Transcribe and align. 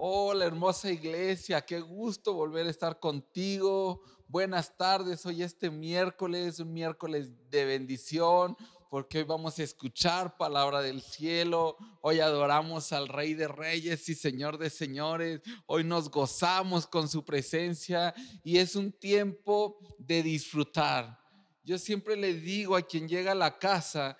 Hola 0.00 0.44
hermosa 0.44 0.92
iglesia, 0.92 1.60
qué 1.60 1.80
gusto 1.80 2.32
volver 2.32 2.68
a 2.68 2.70
estar 2.70 3.00
contigo. 3.00 4.00
Buenas 4.28 4.76
tardes, 4.76 5.26
hoy 5.26 5.42
este 5.42 5.72
miércoles, 5.72 6.60
un 6.60 6.72
miércoles 6.72 7.32
de 7.50 7.64
bendición, 7.64 8.56
porque 8.90 9.18
hoy 9.18 9.24
vamos 9.24 9.58
a 9.58 9.64
escuchar 9.64 10.36
palabra 10.36 10.82
del 10.82 11.02
cielo, 11.02 11.76
hoy 12.00 12.20
adoramos 12.20 12.92
al 12.92 13.08
Rey 13.08 13.34
de 13.34 13.48
Reyes 13.48 14.08
y 14.08 14.14
Señor 14.14 14.56
de 14.56 14.70
Señores, 14.70 15.40
hoy 15.66 15.82
nos 15.82 16.08
gozamos 16.08 16.86
con 16.86 17.08
su 17.08 17.24
presencia 17.24 18.14
y 18.44 18.58
es 18.58 18.76
un 18.76 18.92
tiempo 18.92 19.80
de 19.98 20.22
disfrutar. 20.22 21.18
Yo 21.64 21.76
siempre 21.76 22.14
le 22.14 22.34
digo 22.34 22.76
a 22.76 22.82
quien 22.82 23.08
llega 23.08 23.32
a 23.32 23.34
la 23.34 23.58
casa 23.58 24.16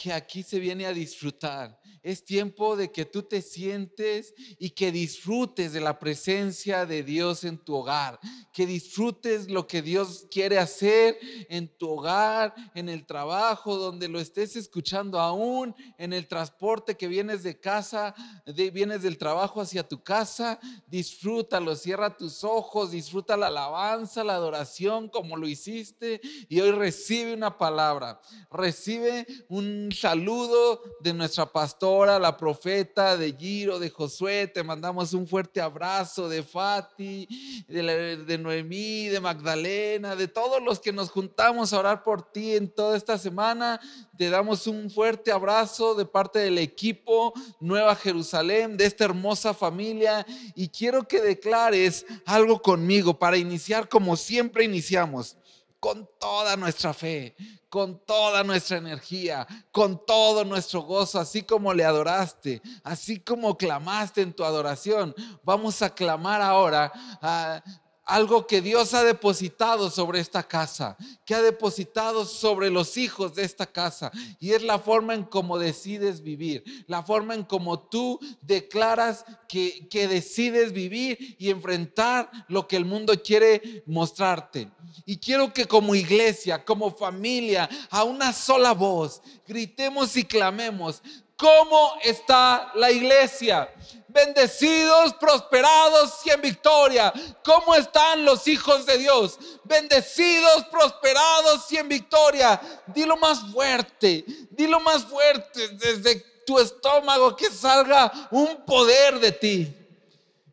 que 0.00 0.14
aquí 0.14 0.42
se 0.42 0.58
viene 0.58 0.86
a 0.86 0.94
disfrutar. 0.94 1.78
Es 2.02 2.24
tiempo 2.24 2.74
de 2.74 2.90
que 2.90 3.04
tú 3.04 3.22
te 3.22 3.42
sientes 3.42 4.32
y 4.58 4.70
que 4.70 4.90
disfrutes 4.90 5.74
de 5.74 5.80
la 5.82 5.98
presencia 5.98 6.86
de 6.86 7.02
Dios 7.02 7.44
en 7.44 7.58
tu 7.58 7.74
hogar, 7.74 8.18
que 8.54 8.64
disfrutes 8.64 9.50
lo 9.50 9.66
que 9.66 9.82
Dios 9.82 10.26
quiere 10.30 10.58
hacer 10.58 11.18
en 11.50 11.68
tu 11.76 11.90
hogar, 11.90 12.54
en 12.74 12.88
el 12.88 13.04
trabajo, 13.04 13.76
donde 13.76 14.08
lo 14.08 14.18
estés 14.18 14.56
escuchando 14.56 15.20
aún, 15.20 15.74
en 15.98 16.14
el 16.14 16.26
transporte 16.26 16.96
que 16.96 17.06
vienes 17.06 17.42
de 17.42 17.60
casa, 17.60 18.14
de, 18.46 18.70
vienes 18.70 19.02
del 19.02 19.18
trabajo 19.18 19.60
hacia 19.60 19.86
tu 19.86 20.02
casa, 20.02 20.58
disfrútalo, 20.86 21.76
cierra 21.76 22.16
tus 22.16 22.42
ojos, 22.44 22.92
disfruta 22.92 23.36
la 23.36 23.48
alabanza, 23.48 24.24
la 24.24 24.36
adoración 24.36 25.10
como 25.10 25.36
lo 25.36 25.46
hiciste 25.46 26.22
y 26.48 26.60
hoy 26.60 26.70
recibe 26.70 27.34
una 27.34 27.58
palabra, 27.58 28.22
recibe 28.50 29.26
un 29.50 29.89
saludo 29.92 30.82
de 31.00 31.12
nuestra 31.12 31.46
pastora 31.46 32.18
la 32.18 32.36
profeta, 32.36 33.16
de 33.16 33.32
Giro, 33.32 33.78
de 33.78 33.90
Josué. 33.90 34.46
Te 34.46 34.62
mandamos 34.62 35.12
un 35.12 35.26
fuerte 35.26 35.60
abrazo 35.60 36.28
de 36.28 36.42
Fati, 36.42 37.64
de, 37.68 38.16
de 38.16 38.38
Noemí, 38.38 39.06
de 39.08 39.20
Magdalena, 39.20 40.16
de 40.16 40.28
todos 40.28 40.62
los 40.62 40.80
que 40.80 40.92
nos 40.92 41.10
juntamos 41.10 41.72
a 41.72 41.78
orar 41.78 42.02
por 42.02 42.30
ti 42.30 42.56
en 42.56 42.68
toda 42.68 42.96
esta 42.96 43.18
semana. 43.18 43.80
Te 44.16 44.30
damos 44.30 44.66
un 44.66 44.90
fuerte 44.90 45.32
abrazo 45.32 45.94
de 45.94 46.04
parte 46.04 46.40
del 46.40 46.58
equipo 46.58 47.32
Nueva 47.58 47.94
Jerusalén, 47.96 48.76
de 48.76 48.86
esta 48.86 49.04
hermosa 49.04 49.54
familia. 49.54 50.26
Y 50.54 50.68
quiero 50.68 51.06
que 51.06 51.20
declares 51.20 52.04
algo 52.26 52.60
conmigo 52.60 53.18
para 53.18 53.36
iniciar 53.36 53.88
como 53.88 54.16
siempre 54.16 54.64
iniciamos 54.64 55.36
con 55.80 56.08
toda 56.20 56.56
nuestra 56.56 56.92
fe, 56.92 57.34
con 57.70 58.04
toda 58.04 58.44
nuestra 58.44 58.76
energía, 58.76 59.46
con 59.72 60.04
todo 60.04 60.44
nuestro 60.44 60.82
gozo, 60.82 61.18
así 61.18 61.42
como 61.42 61.72
le 61.72 61.84
adoraste, 61.84 62.60
así 62.84 63.18
como 63.18 63.56
clamaste 63.56 64.20
en 64.20 64.34
tu 64.34 64.44
adoración. 64.44 65.14
Vamos 65.42 65.80
a 65.80 65.94
clamar 65.94 66.42
ahora 66.42 66.92
a 67.22 67.62
algo 68.10 68.46
que 68.46 68.60
Dios 68.60 68.92
ha 68.92 69.04
depositado 69.04 69.88
sobre 69.88 70.18
esta 70.18 70.42
casa, 70.42 70.96
que 71.24 71.34
ha 71.34 71.42
depositado 71.42 72.24
sobre 72.24 72.68
los 72.68 72.96
hijos 72.96 73.36
de 73.36 73.44
esta 73.44 73.66
casa. 73.66 74.10
Y 74.40 74.50
es 74.50 74.62
la 74.62 74.80
forma 74.80 75.14
en 75.14 75.22
cómo 75.22 75.58
decides 75.58 76.20
vivir, 76.20 76.64
la 76.88 77.04
forma 77.04 77.34
en 77.34 77.44
cómo 77.44 77.78
tú 77.78 78.18
declaras 78.42 79.24
que, 79.48 79.88
que 79.88 80.08
decides 80.08 80.72
vivir 80.72 81.36
y 81.38 81.50
enfrentar 81.50 82.30
lo 82.48 82.66
que 82.66 82.76
el 82.76 82.84
mundo 82.84 83.14
quiere 83.22 83.84
mostrarte. 83.86 84.68
Y 85.06 85.18
quiero 85.18 85.52
que 85.52 85.66
como 85.66 85.94
iglesia, 85.94 86.64
como 86.64 86.90
familia, 86.90 87.68
a 87.90 88.02
una 88.02 88.32
sola 88.32 88.72
voz, 88.72 89.22
gritemos 89.46 90.16
y 90.16 90.24
clamemos, 90.24 91.00
¿Cómo 91.40 91.94
está 92.02 92.70
la 92.74 92.90
iglesia? 92.90 93.72
Bendecidos, 94.12 95.14
prosperados 95.14 96.14
y 96.24 96.30
en 96.30 96.40
victoria. 96.40 97.12
¿Cómo 97.44 97.74
están 97.74 98.24
los 98.24 98.46
hijos 98.48 98.86
de 98.86 98.98
Dios? 98.98 99.38
Bendecidos, 99.64 100.64
prosperados 100.70 101.70
y 101.70 101.76
en 101.76 101.88
victoria. 101.88 102.60
Dilo 102.86 103.16
más 103.16 103.40
fuerte, 103.52 104.24
dilo 104.50 104.80
más 104.80 105.04
fuerte 105.04 105.68
desde 105.68 106.16
tu 106.44 106.58
estómago 106.58 107.36
que 107.36 107.50
salga 107.50 108.10
un 108.30 108.64
poder 108.64 109.20
de 109.20 109.32
ti. 109.32 109.76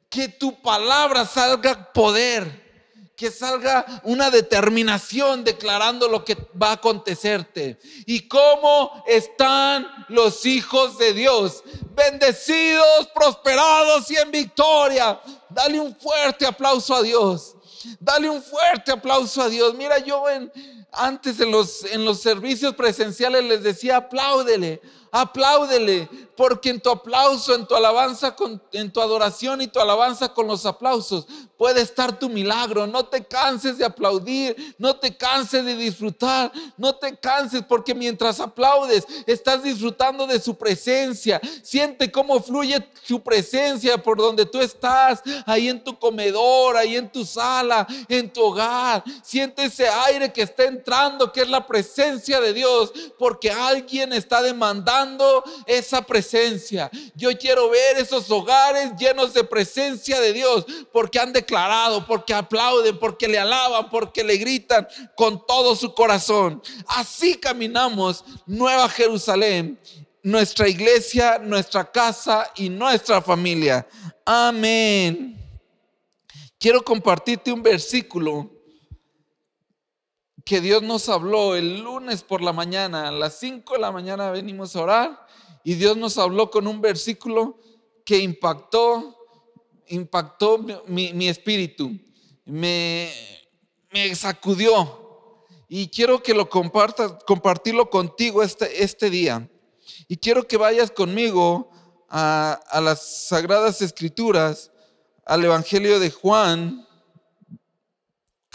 Que 0.09 0.27
tu 0.27 0.61
palabra 0.61 1.25
salga 1.25 1.91
poder 1.91 2.66
que 3.17 3.31
salga 3.31 3.83
una 4.03 4.29
determinación 4.29 5.43
declarando 5.43 6.07
lo 6.07 6.23
que 6.23 6.37
va 6.61 6.69
a 6.69 6.73
acontecerte. 6.73 7.79
¿Y 8.05 8.27
cómo 8.27 9.03
están 9.07 9.87
los 10.09 10.45
hijos 10.45 10.99
de 10.99 11.13
Dios? 11.13 11.63
Bendecidos, 11.95 13.09
prosperados 13.15 14.11
y 14.11 14.17
en 14.17 14.29
victoria. 14.29 15.19
Dale 15.49 15.79
un 15.79 15.95
fuerte 15.95 16.45
aplauso 16.45 16.93
a 16.93 17.01
Dios. 17.01 17.55
Dale 17.99 18.29
un 18.29 18.43
fuerte 18.43 18.91
aplauso 18.91 19.41
a 19.41 19.49
Dios. 19.49 19.73
Mira, 19.73 19.97
yo 19.97 20.29
en, 20.29 20.51
antes 20.91 21.39
en 21.39 21.51
los, 21.51 21.83
en 21.85 22.05
los 22.05 22.21
servicios 22.21 22.75
presenciales 22.75 23.43
les 23.43 23.63
decía, 23.63 23.97
apláudele, 23.97 24.81
apláudele, 25.11 26.09
porque 26.35 26.69
en 26.69 26.79
tu 26.79 26.89
aplauso, 26.89 27.55
en 27.55 27.65
tu 27.65 27.75
alabanza, 27.75 28.35
en 28.71 28.91
tu 28.91 29.01
adoración 29.01 29.61
y 29.61 29.67
tu 29.67 29.79
alabanza 29.79 30.33
con 30.33 30.47
los 30.47 30.65
aplausos, 30.65 31.25
puede 31.57 31.81
estar 31.81 32.19
tu 32.19 32.29
milagro. 32.29 32.85
No 32.85 33.05
te 33.05 33.25
canses 33.25 33.77
de 33.77 33.85
aplaudir, 33.85 34.75
no 34.77 34.95
te 34.95 35.17
canses 35.17 35.65
de 35.65 35.75
disfrutar, 35.75 36.51
no 36.77 36.95
te 36.95 37.17
canses 37.17 37.63
porque 37.63 37.95
mientras 37.95 38.39
aplaudes 38.39 39.05
estás 39.25 39.63
disfrutando 39.63 40.27
de 40.27 40.39
su 40.39 40.55
presencia. 40.55 41.41
Siente 41.63 42.11
cómo 42.11 42.39
fluye 42.39 42.87
su 43.03 43.21
presencia 43.21 43.97
por 43.97 44.17
donde 44.17 44.45
tú 44.45 44.59
estás, 44.61 45.23
ahí 45.45 45.69
en 45.69 45.83
tu 45.83 45.97
comedor, 45.97 46.77
ahí 46.77 46.95
en 46.95 47.11
tu 47.11 47.25
sala, 47.25 47.87
en 48.07 48.31
tu 48.31 48.43
hogar. 48.43 49.03
Siente 49.23 49.63
ese 49.63 49.87
aire 49.87 50.31
que 50.31 50.43
está 50.43 50.65
entrando, 50.77 51.31
que 51.31 51.41
es 51.41 51.49
la 51.49 51.65
presencia 51.65 52.39
de 52.39 52.53
Dios, 52.53 52.91
porque 53.17 53.51
alguien 53.51 54.13
está 54.13 54.41
demandando 54.41 55.43
esa 55.65 56.01
presencia 56.01 56.89
yo 57.15 57.29
quiero 57.37 57.69
ver 57.69 57.97
esos 57.97 58.29
hogares 58.29 58.91
llenos 58.97 59.33
de 59.33 59.43
presencia 59.43 60.19
de 60.19 60.33
Dios 60.33 60.65
porque 60.91 61.19
han 61.19 61.33
declarado, 61.33 62.05
porque 62.05 62.33
aplauden, 62.33 62.97
porque 62.99 63.27
le 63.27 63.39
alaban, 63.39 63.89
porque 63.89 64.23
le 64.23 64.37
gritan 64.37 64.87
con 65.15 65.45
todo 65.45 65.75
su 65.75 65.93
corazón. 65.93 66.61
Así 66.87 67.35
caminamos 67.35 68.23
Nueva 68.45 68.87
Jerusalén, 68.89 69.79
nuestra 70.23 70.67
iglesia, 70.67 71.39
nuestra 71.39 71.89
casa 71.89 72.51
y 72.55 72.69
nuestra 72.69 73.21
familia. 73.21 73.87
Amén. 74.25 75.35
Quiero 76.59 76.83
compartirte 76.83 77.51
un 77.51 77.61
versículo 77.61 78.51
que 80.47 80.61
Dios 80.61 80.81
nos 80.81 81.09
habló 81.09 81.57
el 81.57 81.81
lunes 81.81 82.23
por 82.23 82.41
la 82.41 82.53
mañana. 82.53 83.09
A 83.09 83.11
las 83.11 83.37
5 83.37 83.73
de 83.73 83.79
la 83.81 83.91
mañana 83.91 84.31
venimos 84.31 84.77
a 84.77 84.81
orar 84.81 85.27
y 85.61 85.73
Dios 85.73 85.97
nos 85.97 86.17
habló 86.17 86.49
con 86.49 86.67
un 86.67 86.79
versículo 86.79 87.59
que 88.05 88.19
impactó, 88.19 89.27
impactó 89.87 90.57
mi, 90.87 91.27
espíritu, 91.27 91.91
me, 92.45 93.11
me, 93.91 94.15
sacudió. 94.15 95.43
Y 95.67 95.89
quiero 95.89 96.23
que 96.23 96.33
lo 96.33 96.49
compartas, 96.49 97.15
compartirlo 97.25 97.89
contigo 97.89 98.41
este, 98.41 98.81
este 98.81 99.09
día. 99.09 99.49
Y 100.07 100.15
quiero 100.15 100.47
que 100.47 100.55
vayas 100.55 100.91
conmigo 100.91 101.71
a, 102.07 102.53
a 102.69 102.79
las 102.79 103.27
Sagradas 103.27 103.81
Escrituras, 103.81 104.71
al 105.25 105.43
Evangelio 105.43 105.99
de 105.99 106.09
Juan, 106.09 106.86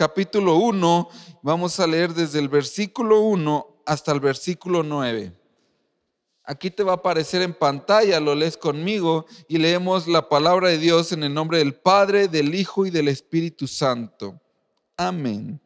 capítulo 0.03 0.57
1. 0.57 1.09
Vamos 1.43 1.79
a 1.79 1.87
leer 1.87 2.13
desde 2.13 2.41
el 2.41 2.49
versículo 2.49 3.21
1 3.21 3.85
hasta 3.87 4.11
el 4.11 4.19
versículo 4.19 4.83
9. 4.83 5.33
Aquí 6.43 6.73
te 6.73 6.83
va 6.83 6.91
a 6.91 6.97
aparecer 6.97 7.41
en 7.41 7.55
pantalla, 7.55 8.19
lo 8.19 8.35
lees 8.35 8.57
conmigo 8.57 9.27
y 9.47 9.59
leemos 9.59 10.09
la 10.09 10.29
palabra 10.29 10.71
de 10.71 10.79
Dios 10.79 11.13
en 11.13 11.23
el 11.23 11.33
nombre 11.33 11.59
del 11.59 11.75
Padre, 11.75 12.27
del 12.27 12.53
Hijo 12.53 12.85
y 12.85 12.91
del 12.91 13.07
Espíritu 13.07 13.69
Santo. 13.69 14.43
Amén. 14.97 15.61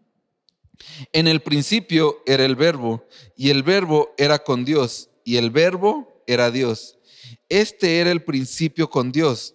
En 1.15 1.29
el 1.29 1.41
principio 1.41 2.19
era 2.27 2.45
el 2.45 2.57
verbo 2.57 3.07
y 3.39 3.49
el 3.49 3.63
verbo 3.63 4.13
era 4.19 4.39
con 4.39 4.67
Dios 4.67 5.09
y 5.25 5.39
el 5.39 5.49
verbo 5.49 6.23
era 6.27 6.51
Dios. 6.51 6.99
Este 7.49 8.01
era 8.01 8.11
el 8.11 8.23
principio 8.23 8.91
con 8.91 9.13
Dios. 9.13 9.55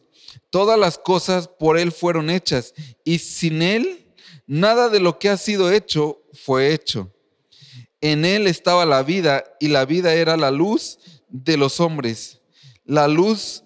Todas 0.49 0.79
las 0.79 0.97
cosas 0.97 1.47
por 1.47 1.77
Él 1.77 1.91
fueron 1.91 2.31
hechas 2.31 2.73
y 3.03 3.19
sin 3.19 3.61
Él 3.61 4.00
nada 4.51 4.89
de 4.89 4.99
lo 4.99 5.17
que 5.17 5.29
ha 5.29 5.37
sido 5.37 5.71
hecho 5.71 6.21
fue 6.33 6.73
hecho. 6.73 7.09
En 8.01 8.25
Él 8.25 8.47
estaba 8.47 8.85
la 8.85 9.01
vida 9.01 9.45
y 9.61 9.69
la 9.69 9.85
vida 9.85 10.13
era 10.13 10.35
la 10.35 10.51
luz 10.51 10.99
de 11.29 11.55
los 11.55 11.79
hombres. 11.79 12.41
La 12.83 13.07
luz 13.07 13.63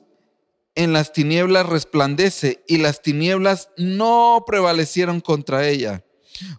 en 0.75 0.93
las 0.93 1.11
tinieblas 1.11 1.65
resplandece 1.65 2.63
y 2.67 2.77
las 2.77 3.01
tinieblas 3.01 3.69
no 3.77 4.43
prevalecieron 4.45 5.21
contra 5.21 5.67
ella. 5.67 6.05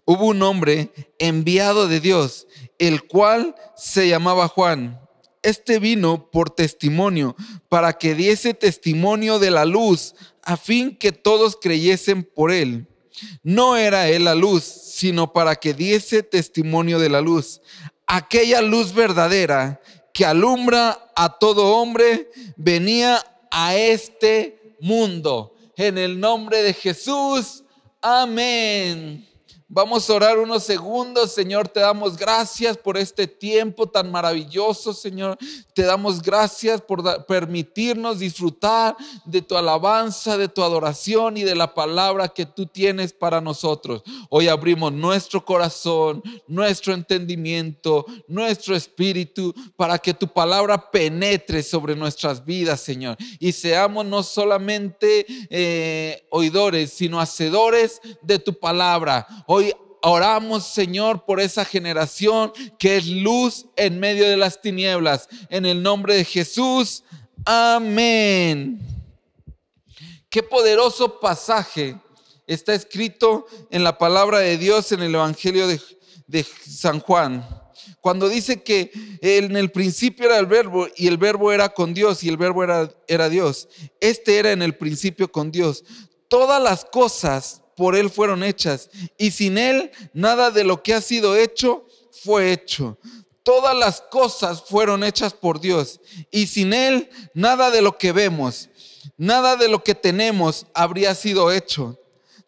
Hubo 0.05 0.27
un 0.27 0.43
hombre 0.43 0.91
enviado 1.21 1.87
de 1.87 2.01
Dios, 2.01 2.49
el 2.81 3.05
cual 3.05 3.55
se 3.77 4.09
llamaba 4.09 4.49
Juan. 4.49 5.01
Este 5.43 5.79
vino 5.79 6.33
por 6.33 6.51
testimonio, 6.51 7.37
para 7.69 7.93
que 7.93 8.17
diese 8.17 8.55
testimonio 8.55 9.39
de 9.39 9.53
la 9.53 9.65
luz, 9.65 10.17
a 10.43 10.57
fin 10.57 10.97
que 10.97 11.13
todos 11.13 11.57
creyesen 11.61 12.25
por 12.25 12.51
él. 12.51 12.89
No 13.43 13.77
era 13.77 14.09
él 14.09 14.25
la 14.25 14.35
luz, 14.35 14.65
sino 14.65 15.33
para 15.33 15.57
que 15.57 15.75
diese 15.75 16.23
testimonio 16.23 16.99
de 16.99 17.09
la 17.09 17.21
luz. 17.21 17.61
Aquella 18.07 18.61
luz 18.61 18.93
verdadera 18.93 19.81
que 20.13 20.25
alumbra 20.25 21.11
a 21.15 21.39
todo 21.39 21.77
hombre 21.77 22.31
venía 22.57 23.23
a 23.51 23.77
este 23.77 24.75
mundo. 24.81 25.55
En 25.77 25.99
el 25.99 26.19
nombre 26.19 26.63
de 26.63 26.73
Jesús. 26.73 27.65
Amén. 28.01 29.27
Vamos 29.69 30.09
a 30.09 30.15
orar 30.15 30.39
unos 30.39 30.63
segundos, 30.63 31.33
Señor. 31.33 31.67
Te 31.67 31.81
damos 31.81 32.17
gracias 32.17 32.79
por 32.79 32.97
este 32.97 33.27
tiempo 33.27 33.89
tan 33.89 34.13
maravilloso, 34.13 34.95
Señor. 34.95 35.37
Te 35.75 35.83
damos 35.83 36.23
gracias 36.23 36.81
por 36.81 37.27
permitirnos 37.27 38.21
disfrutar 38.21 38.97
de 39.25 39.43
tu 39.43 39.57
alabanza, 39.57 40.39
de 40.39 40.47
tu 40.47 40.63
adoración 40.63 41.37
y 41.37 41.43
de 41.43 41.57
la 41.57 41.75
palabra 41.75 42.29
que 42.29 42.47
tú 42.47 42.67
tienes 42.67 43.13
para 43.13 43.41
nosotros. 43.41 44.05
Hoy 44.31 44.47
abrimos 44.47 44.93
nuestro 44.93 45.45
corazón, 45.45 46.23
nuestro 46.47 46.95
entendimiento, 46.95 48.07
nuestro 48.29 48.77
espíritu 48.77 49.53
para 49.75 49.99
que 49.99 50.15
tu 50.15 50.29
palabra 50.29 50.93
penetre 50.93 51.65
sobre 51.65 51.97
nuestras 51.97 52.45
vidas, 52.45 52.81
Señor. 52.83 53.17
Y 53.41 53.51
seamos 53.51 54.07
no 54.07 54.23
solamente 54.23 55.27
eh, 55.51 56.25
oidores, 56.31 56.93
sino 56.93 57.21
hacedores 57.21 58.01
de 58.23 58.39
tu 58.39 58.55
palabra. 58.55 59.27
Oramos, 60.09 60.65
Señor, 60.65 61.25
por 61.25 61.41
esa 61.41 61.65
generación 61.65 62.53
que 62.79 62.97
es 62.97 63.07
luz 63.07 63.67
en 63.75 63.99
medio 63.99 64.29
de 64.29 64.37
las 64.37 64.61
tinieblas. 64.61 65.29
En 65.51 65.67
el 65.67 65.83
nombre 65.83 66.15
de 66.15 66.25
Jesús. 66.25 67.03
Amén. 67.45 68.81
Qué 70.31 70.43
poderoso 70.43 71.19
pasaje 71.19 71.97
está 72.47 72.75
escrito 72.75 73.47
en 73.71 73.83
la 73.83 73.99
palabra 73.99 74.39
de 74.39 74.57
Dios 74.59 74.93
en 74.93 75.03
el 75.03 75.15
Evangelio 75.15 75.67
de, 75.67 76.45
San 76.45 77.01
Juan. 77.01 77.45
Cuando 78.01 78.29
dice 78.29 78.63
que 78.63 78.93
en 79.21 79.57
el 79.57 79.73
principio 79.73 80.27
era 80.27 80.39
el 80.39 80.47
verbo 80.47 80.87
y 80.97 81.09
el 81.09 81.19
verbo 81.19 81.53
era 81.53 81.69
con 81.71 81.95
Dios 81.95 82.23
y 82.23 82.29
el 82.29 82.37
verbo 82.37 82.63
era, 82.63 82.91
era 83.09 83.29
Dios. 83.29 83.69
Este 84.01 84.39
era 84.39 84.53
en 84.53 84.63
el 84.63 84.77
principio 84.77 85.31
con 85.33 85.51
Dios. 85.51 85.85
Todas 86.29 86.63
las 86.63 86.85
cosas 86.85 87.63
por 87.77 87.95
Él 87.95 88.11
fueron 88.11 88.43
hechas, 88.43 88.89
y 89.19 89.31
sin 89.31 89.59
Él 89.59 89.93
nada 90.15 90.51
de 90.51 90.65
lo 90.65 90.83
que 90.83 90.95
ha 90.95 91.01
sido 91.01 91.37
hecho 91.37 91.87
fue 92.25 92.53
hecho. 92.53 92.99
Todas 93.43 93.77
las 93.77 94.01
cosas 94.01 94.63
fueron 94.63 95.05
hechas 95.05 95.35
por 95.35 95.61
Dios, 95.61 96.01
y 96.31 96.47
sin 96.47 96.73
Él 96.73 97.11
nada 97.35 97.71
de 97.71 97.83
lo 97.83 97.99
que 97.99 98.13
vemos, 98.13 98.71
nada 99.17 99.57
de 99.57 99.69
lo 99.69 99.85
que 99.85 99.95
tenemos 99.95 100.67
habría 100.75 101.15
sido 101.15 101.53
hecho. 101.53 102.01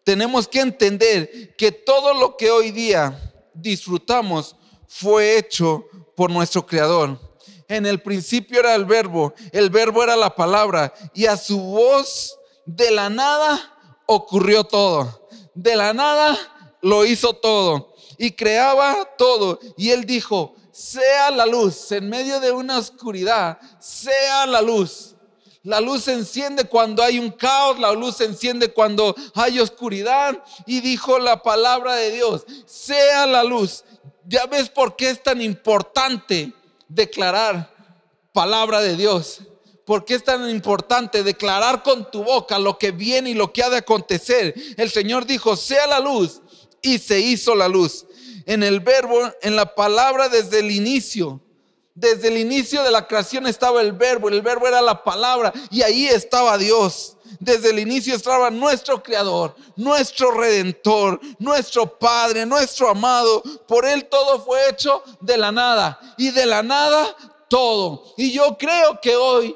Tenemos 0.03 0.47
que 0.47 0.61
entender 0.61 1.55
que 1.55 1.71
todo 1.71 2.13
lo 2.15 2.35
que 2.35 2.49
hoy 2.49 2.71
día 2.71 3.17
disfrutamos 3.53 4.55
fue 4.87 5.37
hecho 5.37 5.85
por 6.15 6.31
nuestro 6.31 6.65
Creador. 6.65 7.19
En 7.67 7.85
el 7.85 8.01
principio 8.01 8.59
era 8.59 8.73
el 8.73 8.85
verbo, 8.85 9.35
el 9.51 9.69
verbo 9.69 10.03
era 10.03 10.15
la 10.15 10.35
palabra, 10.35 10.91
y 11.13 11.27
a 11.27 11.37
su 11.37 11.59
voz 11.59 12.35
de 12.65 12.89
la 12.89 13.11
nada 13.11 13.77
ocurrió 14.07 14.63
todo 14.63 15.18
de 15.53 15.75
la 15.75 15.93
nada 15.93 16.37
lo 16.81 17.05
hizo 17.05 17.33
todo 17.33 17.93
y 18.17 18.31
creaba 18.31 19.09
todo. 19.17 19.59
Y 19.77 19.89
él 19.89 20.05
dijo, 20.05 20.55
sea 20.71 21.31
la 21.31 21.45
luz, 21.45 21.91
en 21.91 22.09
medio 22.09 22.39
de 22.39 22.51
una 22.51 22.77
oscuridad, 22.77 23.59
sea 23.79 24.45
la 24.45 24.61
luz. 24.61 25.15
La 25.63 25.81
luz 25.81 26.05
se 26.05 26.13
enciende 26.13 26.63
cuando 26.63 27.03
hay 27.03 27.19
un 27.19 27.31
caos, 27.31 27.77
la 27.79 27.91
luz 27.91 28.17
se 28.17 28.25
enciende 28.25 28.71
cuando 28.71 29.13
hay 29.35 29.59
oscuridad. 29.59 30.41
Y 30.65 30.79
dijo 30.79 31.19
la 31.19 31.41
palabra 31.43 31.95
de 31.95 32.11
Dios, 32.11 32.45
sea 32.65 33.25
la 33.25 33.43
luz. 33.43 33.83
Ya 34.25 34.45
ves 34.45 34.69
por 34.69 34.95
qué 34.95 35.09
es 35.09 35.21
tan 35.21 35.41
importante 35.41 36.53
declarar 36.87 37.73
palabra 38.31 38.79
de 38.81 38.95
Dios. 38.95 39.41
¿Por 39.89 40.05
qué 40.05 40.13
es 40.13 40.23
tan 40.23 40.47
importante 40.51 41.23
declarar 41.23 41.81
con 41.81 42.11
tu 42.11 42.23
boca 42.23 42.59
lo 42.59 42.77
que 42.77 42.91
viene 42.91 43.31
y 43.31 43.33
lo 43.33 43.51
que 43.51 43.63
ha 43.63 43.71
de 43.71 43.77
acontecer? 43.77 44.53
El 44.77 44.91
Señor 44.91 45.25
dijo, 45.25 45.55
sea 45.55 45.87
la 45.87 45.99
luz, 45.99 46.41
y 46.79 46.99
se 46.99 47.19
hizo 47.19 47.55
la 47.55 47.67
luz. 47.67 48.05
En 48.45 48.61
el 48.61 48.81
verbo, 48.81 49.19
en 49.41 49.55
la 49.55 49.73
palabra 49.73 50.29
desde 50.29 50.59
el 50.59 50.69
inicio. 50.69 51.41
Desde 51.95 52.27
el 52.27 52.37
inicio 52.37 52.83
de 52.83 52.91
la 52.91 53.07
creación 53.07 53.47
estaba 53.47 53.81
el 53.81 53.93
verbo, 53.93 54.29
el 54.29 54.43
verbo 54.43 54.67
era 54.67 54.79
la 54.79 55.03
palabra 55.03 55.51
y 55.71 55.81
ahí 55.81 56.05
estaba 56.05 56.59
Dios. 56.59 57.17
Desde 57.39 57.71
el 57.71 57.79
inicio 57.79 58.15
estaba 58.15 58.51
nuestro 58.51 59.01
Creador, 59.01 59.55
nuestro 59.75 60.29
Redentor, 60.29 61.19
nuestro 61.39 61.97
Padre, 61.97 62.45
nuestro 62.45 62.89
amado. 62.89 63.41
Por 63.67 63.87
Él 63.87 64.05
todo 64.05 64.39
fue 64.39 64.69
hecho 64.69 65.01
de 65.19 65.35
la 65.35 65.51
nada. 65.51 65.99
Y 66.15 66.29
de 66.29 66.45
la 66.45 66.61
nada 66.61 67.15
todo. 67.49 68.03
Y 68.15 68.31
yo 68.31 68.57
creo 68.57 69.01
que 69.01 69.15
hoy, 69.15 69.55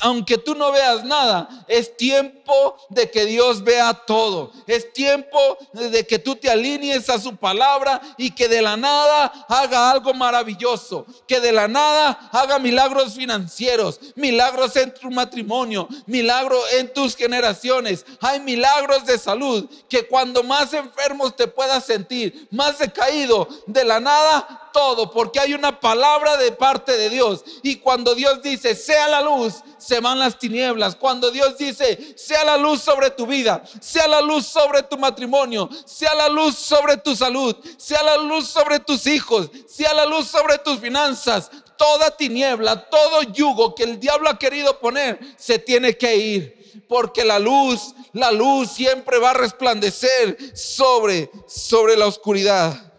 aunque 0.00 0.38
tú 0.38 0.54
no 0.54 0.72
veas 0.72 1.04
nada, 1.04 1.48
es 1.68 1.96
tiempo 1.96 2.76
de 2.88 3.10
que 3.10 3.24
Dios 3.24 3.62
vea 3.62 3.94
todo. 3.94 4.52
Es 4.66 4.92
tiempo 4.92 5.38
de 5.72 6.06
que 6.06 6.18
tú 6.18 6.36
te 6.36 6.50
alinees 6.50 7.08
a 7.10 7.18
su 7.18 7.36
palabra 7.36 8.00
y 8.16 8.30
que 8.30 8.48
de 8.48 8.62
la 8.62 8.76
nada 8.76 9.32
haga 9.48 9.90
algo 9.90 10.14
maravilloso. 10.14 11.06
Que 11.26 11.40
de 11.40 11.52
la 11.52 11.68
nada 11.68 12.28
haga 12.32 12.58
milagros 12.58 13.14
financieros, 13.14 14.00
milagros 14.14 14.76
en 14.76 14.92
tu 14.94 15.10
matrimonio, 15.10 15.88
milagros 16.06 16.62
en 16.74 16.92
tus 16.92 17.16
generaciones. 17.16 18.04
Hay 18.20 18.40
milagros 18.40 19.06
de 19.06 19.18
salud 19.18 19.68
que 19.88 20.06
cuando 20.06 20.42
más 20.42 20.72
enfermos 20.72 21.36
te 21.36 21.46
puedas 21.46 21.84
sentir, 21.84 22.48
más 22.50 22.78
decaído, 22.78 23.48
de 23.66 23.84
la 23.84 24.00
nada 24.00 24.64
todo 24.74 25.12
porque 25.12 25.38
hay 25.38 25.54
una 25.54 25.80
palabra 25.80 26.36
de 26.36 26.50
parte 26.50 26.98
de 26.98 27.08
Dios. 27.08 27.44
Y 27.62 27.76
cuando 27.76 28.14
Dios 28.14 28.42
dice, 28.42 28.74
sea 28.74 29.08
la 29.08 29.22
luz, 29.22 29.62
se 29.84 30.00
van 30.00 30.18
las 30.18 30.38
tinieblas. 30.38 30.96
Cuando 30.96 31.30
Dios 31.30 31.58
dice, 31.58 32.14
sea 32.16 32.44
la 32.44 32.56
luz 32.56 32.80
sobre 32.80 33.10
tu 33.10 33.26
vida, 33.26 33.62
sea 33.80 34.08
la 34.08 34.20
luz 34.20 34.46
sobre 34.46 34.82
tu 34.82 34.96
matrimonio, 34.96 35.68
sea 35.84 36.14
la 36.14 36.28
luz 36.28 36.56
sobre 36.56 36.96
tu 36.96 37.14
salud, 37.14 37.54
sea 37.76 38.02
la 38.02 38.16
luz 38.16 38.48
sobre 38.48 38.80
tus 38.80 39.06
hijos, 39.06 39.50
sea 39.68 39.92
la 39.92 40.06
luz 40.06 40.26
sobre 40.26 40.58
tus 40.58 40.78
finanzas, 40.78 41.50
toda 41.76 42.16
tiniebla, 42.16 42.88
todo 42.88 43.22
yugo 43.22 43.74
que 43.74 43.84
el 43.84 44.00
diablo 44.00 44.30
ha 44.30 44.38
querido 44.38 44.78
poner, 44.78 45.18
se 45.36 45.58
tiene 45.58 45.96
que 45.96 46.16
ir. 46.16 46.84
Porque 46.88 47.24
la 47.24 47.38
luz, 47.38 47.94
la 48.12 48.32
luz 48.32 48.70
siempre 48.70 49.18
va 49.18 49.30
a 49.30 49.34
resplandecer 49.34 50.36
sobre, 50.56 51.30
sobre 51.46 51.96
la 51.96 52.06
oscuridad. 52.06 52.93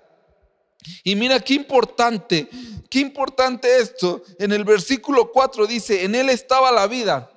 Y 1.04 1.16
mira 1.16 1.40
qué 1.40 1.54
importante, 1.54 2.50
qué 2.90 3.00
importante 3.00 3.78
esto. 3.78 4.22
En 4.40 4.52
el 4.52 4.64
versículo 4.64 5.32
4 5.32 5.68
dice, 5.68 6.04
en 6.04 6.16
él 6.16 6.30
estaba 6.30 6.72
la 6.72 6.88
vida. 6.88 7.32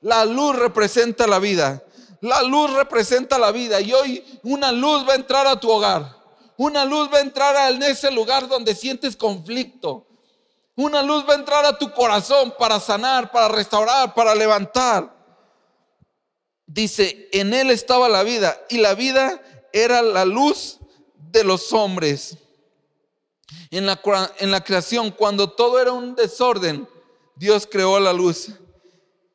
La 0.00 0.24
luz 0.24 0.56
representa 0.56 1.26
la 1.26 1.38
vida. 1.38 1.82
La 2.20 2.42
luz 2.42 2.72
representa 2.72 3.38
la 3.38 3.52
vida. 3.52 3.80
Y 3.80 3.92
hoy 3.92 4.24
una 4.42 4.72
luz 4.72 5.06
va 5.08 5.12
a 5.12 5.16
entrar 5.16 5.46
a 5.46 5.58
tu 5.58 5.70
hogar. 5.70 6.16
Una 6.56 6.84
luz 6.84 7.08
va 7.12 7.18
a 7.18 7.22
entrar 7.22 7.72
en 7.72 7.82
ese 7.82 8.10
lugar 8.10 8.48
donde 8.48 8.74
sientes 8.74 9.16
conflicto. 9.16 10.06
Una 10.74 11.02
luz 11.02 11.24
va 11.28 11.34
a 11.34 11.38
entrar 11.38 11.64
a 11.64 11.76
tu 11.76 11.92
corazón 11.92 12.54
para 12.58 12.78
sanar, 12.80 13.30
para 13.30 13.48
restaurar, 13.48 14.14
para 14.14 14.34
levantar. 14.34 15.12
Dice, 16.66 17.28
en 17.32 17.54
él 17.54 17.70
estaba 17.70 18.08
la 18.08 18.22
vida 18.22 18.60
y 18.68 18.78
la 18.78 18.94
vida 18.94 19.40
era 19.72 20.02
la 20.02 20.24
luz 20.24 20.78
de 21.16 21.44
los 21.44 21.72
hombres 21.72 22.36
en 23.70 23.86
la, 23.86 24.64
creación, 24.64 25.10
cuando 25.10 25.50
todo 25.50 25.80
era 25.80 25.92
un 25.92 26.14
desorden, 26.14 26.88
Dios 27.36 27.68
creó 27.70 27.98
la 28.00 28.12
luz. 28.12 28.48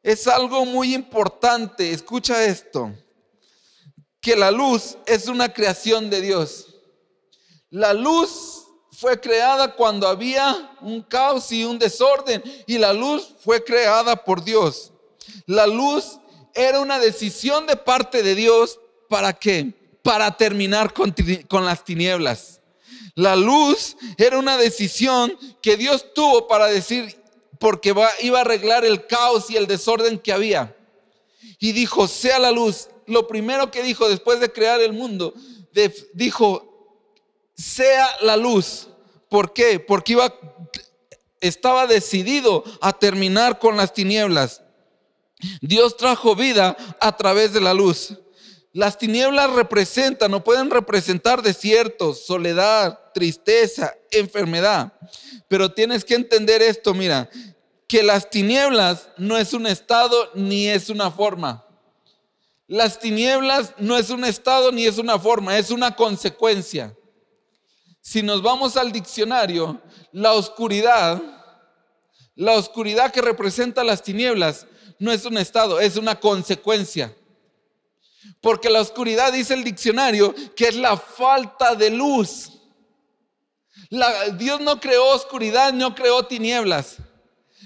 Es 0.02 0.28
algo 0.28 0.66
muy 0.66 0.94
importante, 0.94 1.92
escucha 1.92 2.44
esto, 2.44 2.94
que 4.20 4.36
la 4.36 4.52
luz 4.52 4.98
es 5.06 5.28
una 5.28 5.54
creación 5.54 6.10
de 6.10 6.22
Dios. 6.22 6.68
La 7.70 7.94
luz 7.94 8.66
fue 8.92 9.20
creada 9.20 9.76
cuando 9.76 10.08
había 10.08 10.76
un 10.82 11.02
caos 11.02 11.52
y 11.52 11.66
un 11.66 11.80
desorden 11.80 12.44
y 12.68 12.78
la 12.78 12.94
luz 12.94 13.34
fue 13.44 13.64
creada 13.64 14.16
por 14.16 14.44
Dios. 14.44 14.92
La 15.46 15.66
luz 15.66 16.20
era 16.54 16.80
una 16.80 17.00
decisión 17.00 17.66
de 17.66 17.76
parte 17.76 18.22
de 18.22 18.36
Dios 18.36 18.80
para 19.10 19.34
qué? 19.34 19.74
Para 20.04 20.36
terminar 20.38 20.94
con 20.94 21.66
las 21.66 21.84
tinieblas. 21.84 22.62
La 23.16 23.36
luz 23.36 23.96
era 24.18 24.40
una 24.40 24.58
decisión 24.58 25.38
que 25.62 25.78
Dios 25.78 26.14
tuvo 26.14 26.48
para 26.48 26.68
decir, 26.68 27.22
porque 27.60 27.94
iba 28.22 28.38
a 28.38 28.42
arreglar 28.42 28.86
el 28.86 29.06
caos 29.06 29.50
y 29.50 29.58
el 29.58 29.68
desorden 29.68 30.20
que 30.20 30.34
había. 30.34 30.76
Y 31.60 31.72
dijo, 31.72 32.08
sea 32.08 32.40
la 32.40 32.52
luz. 32.52 32.90
Lo 33.06 33.28
primero 33.28 33.70
que 33.72 33.84
dijo 33.84 34.10
después 34.10 34.40
de 34.40 34.52
crear 34.52 34.82
el 34.82 34.94
mundo, 34.94 35.34
dijo, 36.14 37.00
sea 37.56 38.08
la 38.22 38.36
luz. 38.36 38.88
¿Por 39.30 39.54
qué? 39.54 39.80
Porque 39.80 40.14
iba, 40.14 40.34
estaba 41.40 41.88
decidido 41.88 42.64
a 42.82 42.94
terminar 42.94 43.60
con 43.60 43.78
las 43.78 43.94
tinieblas. 43.94 44.62
Dios 45.62 45.98
trajo 45.98 46.36
vida 46.36 46.76
a 47.00 47.16
través 47.18 47.54
de 47.54 47.62
la 47.62 47.74
luz. 47.74 48.18
Las 48.74 48.98
tinieblas 48.98 49.52
representan 49.52 50.34
o 50.34 50.44
pueden 50.44 50.72
representar 50.72 51.44
desiertos, 51.44 52.26
soledad, 52.26 53.00
tristeza, 53.14 53.94
enfermedad. 54.10 54.92
Pero 55.48 55.72
tienes 55.72 56.04
que 56.04 56.16
entender 56.16 56.64
esto, 56.64 56.96
mira, 56.96 57.30
que 57.88 58.02
las 58.02 58.32
tinieblas 58.32 59.10
no 59.18 59.38
es 59.38 59.54
un 59.54 59.68
estado 59.68 60.32
ni 60.34 60.68
es 60.68 60.90
una 60.90 61.12
forma. 61.12 61.64
Las 62.66 63.00
tinieblas 63.00 63.76
no 63.78 63.96
es 63.96 64.10
un 64.10 64.26
estado 64.26 64.72
ni 64.72 64.88
es 64.88 64.98
una 64.98 65.20
forma, 65.20 65.56
es 65.60 65.70
una 65.70 65.96
consecuencia. 65.96 66.98
Si 68.02 68.24
nos 68.24 68.42
vamos 68.42 68.76
al 68.76 68.92
diccionario, 68.92 69.80
la 70.12 70.34
oscuridad, 70.34 71.22
la 72.34 72.54
oscuridad 72.54 73.12
que 73.12 73.22
representa 73.22 73.84
las 73.84 74.02
tinieblas, 74.02 74.66
no 74.98 75.12
es 75.12 75.26
un 75.26 75.38
estado, 75.38 75.80
es 75.80 75.96
una 75.96 76.20
consecuencia. 76.20 77.16
Porque 78.42 78.70
la 78.70 78.82
oscuridad 78.82 79.32
dice 79.32 79.54
el 79.54 79.64
diccionario 79.64 80.34
que 80.56 80.68
es 80.68 80.76
la 80.76 80.98
falta 80.98 81.76
de 81.76 81.90
luz. 81.90 82.52
Dios 84.38 84.60
no 84.62 84.80
creó 84.80 85.08
oscuridad, 85.10 85.72
no 85.74 85.94
creó 85.94 86.26
tinieblas. 86.26 86.98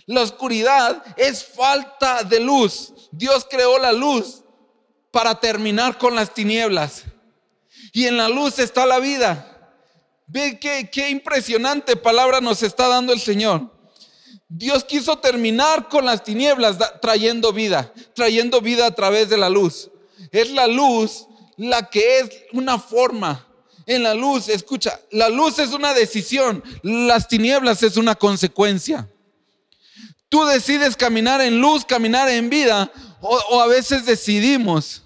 La 0.06 0.22
oscuridad 0.22 1.04
es 1.18 1.44
falta 1.44 2.24
de 2.24 2.40
luz. 2.40 2.94
Dios 3.12 3.46
creó 3.50 3.78
la 3.78 3.92
luz 3.92 4.44
para 5.12 5.40
terminar 5.40 5.98
con 5.98 6.16
las 6.16 6.34
tinieblas. 6.34 7.04
Y 7.94 8.06
en 8.08 8.18
la 8.18 8.30
luz 8.30 8.60
está 8.60 8.86
la 8.86 9.00
vida. 9.00 9.54
Ve 10.28 10.60
qué, 10.60 10.90
qué 10.92 11.10
impresionante 11.10 11.96
palabra 11.96 12.42
nos 12.42 12.62
está 12.62 12.88
dando 12.88 13.14
el 13.14 13.20
Señor. 13.20 13.72
Dios 14.50 14.84
quiso 14.84 15.18
terminar 15.18 15.90
con 15.90 16.06
las 16.06 16.24
tinieblas 16.24 16.78
trayendo 17.02 17.52
vida, 17.52 17.92
trayendo 18.14 18.62
vida 18.62 18.86
a 18.86 18.92
través 18.92 19.30
de 19.30 19.38
la 19.38 19.50
luz. 19.50 19.90
Es 20.32 20.52
la 20.52 20.68
luz 20.68 21.28
la 21.58 21.90
que 21.90 22.20
es 22.20 22.30
una 22.54 22.80
forma. 22.80 23.44
En 23.86 24.04
la 24.04 24.14
luz, 24.14 24.50
escucha, 24.50 25.00
la 25.12 25.30
luz 25.30 25.60
es 25.60 25.70
una 25.70 25.94
decisión, 25.94 26.62
las 26.84 27.28
tinieblas 27.28 27.84
es 27.84 27.96
una 27.96 28.16
consecuencia. 28.16 29.10
Tú 30.30 30.46
decides 30.46 30.98
caminar 30.98 31.40
en 31.40 31.62
luz, 31.62 31.86
caminar 31.86 32.28
en 32.30 32.50
vida, 32.50 32.92
o, 33.22 33.62
a 33.62 33.68
veces 33.68 34.06
decidimos 34.06 35.04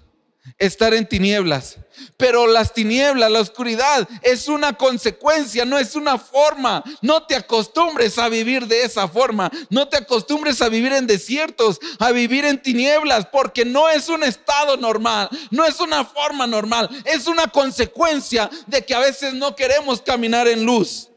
estar 0.58 0.94
en 0.94 1.08
tinieblas. 1.08 1.76
Pero 2.16 2.46
las 2.46 2.72
tinieblas, 2.72 3.30
la 3.30 3.40
oscuridad 3.40 4.08
es 4.22 4.48
una 4.48 4.72
consecuencia, 4.76 5.64
no 5.64 5.78
es 5.78 5.94
una 5.94 6.18
forma. 6.18 6.82
No 7.00 7.24
te 7.24 7.34
acostumbres 7.34 8.18
a 8.18 8.28
vivir 8.28 8.66
de 8.66 8.84
esa 8.84 9.08
forma. 9.08 9.50
No 9.70 9.88
te 9.88 9.96
acostumbres 9.96 10.60
a 10.62 10.68
vivir 10.68 10.92
en 10.92 11.06
desiertos, 11.06 11.78
a 11.98 12.10
vivir 12.10 12.44
en 12.44 12.60
tinieblas, 12.60 13.26
porque 13.26 13.64
no 13.64 13.88
es 13.88 14.08
un 14.08 14.22
estado 14.22 14.76
normal, 14.76 15.28
no 15.50 15.64
es 15.64 15.80
una 15.80 16.04
forma 16.04 16.46
normal, 16.46 16.88
es 17.04 17.26
una 17.26 17.46
consecuencia 17.46 18.50
de 18.66 18.84
que 18.84 18.94
a 18.94 19.00
veces 19.00 19.34
no 19.34 19.54
queremos 19.54 20.00
caminar 20.00 20.48
en 20.48 20.64
luz. 20.64 21.08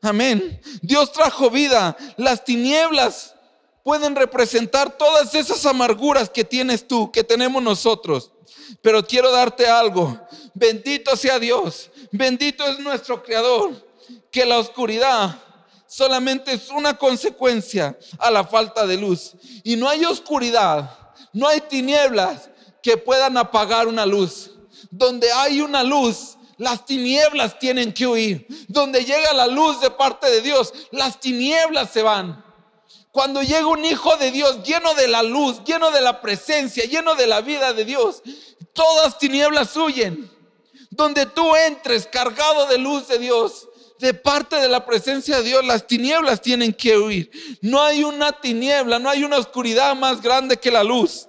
Amén. 0.00 0.60
Dios 0.80 1.12
trajo 1.12 1.50
vida. 1.50 1.96
Las 2.16 2.44
tinieblas 2.44 3.34
pueden 3.82 4.14
representar 4.14 4.96
todas 4.96 5.34
esas 5.34 5.66
amarguras 5.66 6.30
que 6.30 6.44
tienes 6.44 6.86
tú, 6.86 7.10
que 7.10 7.24
tenemos 7.24 7.62
nosotros. 7.62 8.30
Pero 8.80 9.06
quiero 9.06 9.30
darte 9.30 9.66
algo. 9.66 10.18
Bendito 10.54 11.16
sea 11.16 11.38
Dios. 11.38 11.90
Bendito 12.10 12.64
es 12.64 12.78
nuestro 12.78 13.22
Creador. 13.22 13.72
Que 14.30 14.46
la 14.46 14.58
oscuridad 14.58 15.38
solamente 15.86 16.52
es 16.52 16.70
una 16.70 16.96
consecuencia 16.96 17.98
a 18.18 18.30
la 18.30 18.44
falta 18.44 18.86
de 18.86 18.96
luz. 18.96 19.32
Y 19.62 19.76
no 19.76 19.88
hay 19.88 20.04
oscuridad, 20.06 20.90
no 21.34 21.46
hay 21.46 21.60
tinieblas 21.60 22.48
que 22.82 22.96
puedan 22.96 23.36
apagar 23.36 23.86
una 23.86 24.06
luz. 24.06 24.50
Donde 24.90 25.30
hay 25.32 25.60
una 25.60 25.82
luz, 25.82 26.36
las 26.56 26.84
tinieblas 26.86 27.58
tienen 27.58 27.92
que 27.92 28.06
huir. 28.06 28.46
Donde 28.68 29.04
llega 29.04 29.32
la 29.34 29.46
luz 29.46 29.80
de 29.80 29.90
parte 29.90 30.30
de 30.30 30.40
Dios, 30.40 30.72
las 30.90 31.20
tinieblas 31.20 31.90
se 31.90 32.02
van. 32.02 32.42
Cuando 33.10 33.42
llega 33.42 33.66
un 33.66 33.84
hijo 33.84 34.16
de 34.16 34.30
Dios 34.30 34.62
lleno 34.62 34.94
de 34.94 35.06
la 35.08 35.22
luz, 35.22 35.62
lleno 35.64 35.90
de 35.90 36.00
la 36.00 36.22
presencia, 36.22 36.84
lleno 36.84 37.14
de 37.14 37.26
la 37.26 37.42
vida 37.42 37.74
de 37.74 37.84
Dios, 37.84 38.22
todas 38.72 39.18
tinieblas 39.18 39.76
huyen. 39.76 40.30
Donde 40.90 41.26
tú 41.26 41.56
entres 41.56 42.06
cargado 42.06 42.66
de 42.66 42.78
luz 42.78 43.08
de 43.08 43.18
Dios, 43.18 43.68
de 43.98 44.12
parte 44.12 44.56
de 44.56 44.68
la 44.68 44.84
presencia 44.84 45.38
de 45.38 45.44
Dios, 45.44 45.64
las 45.64 45.86
tinieblas 45.86 46.42
tienen 46.42 46.72
que 46.72 46.98
huir. 46.98 47.30
No 47.62 47.82
hay 47.82 48.04
una 48.04 48.32
tiniebla, 48.32 48.98
no 48.98 49.08
hay 49.08 49.24
una 49.24 49.38
oscuridad 49.38 49.94
más 49.96 50.20
grande 50.20 50.58
que 50.58 50.70
la 50.70 50.84
luz. 50.84 51.28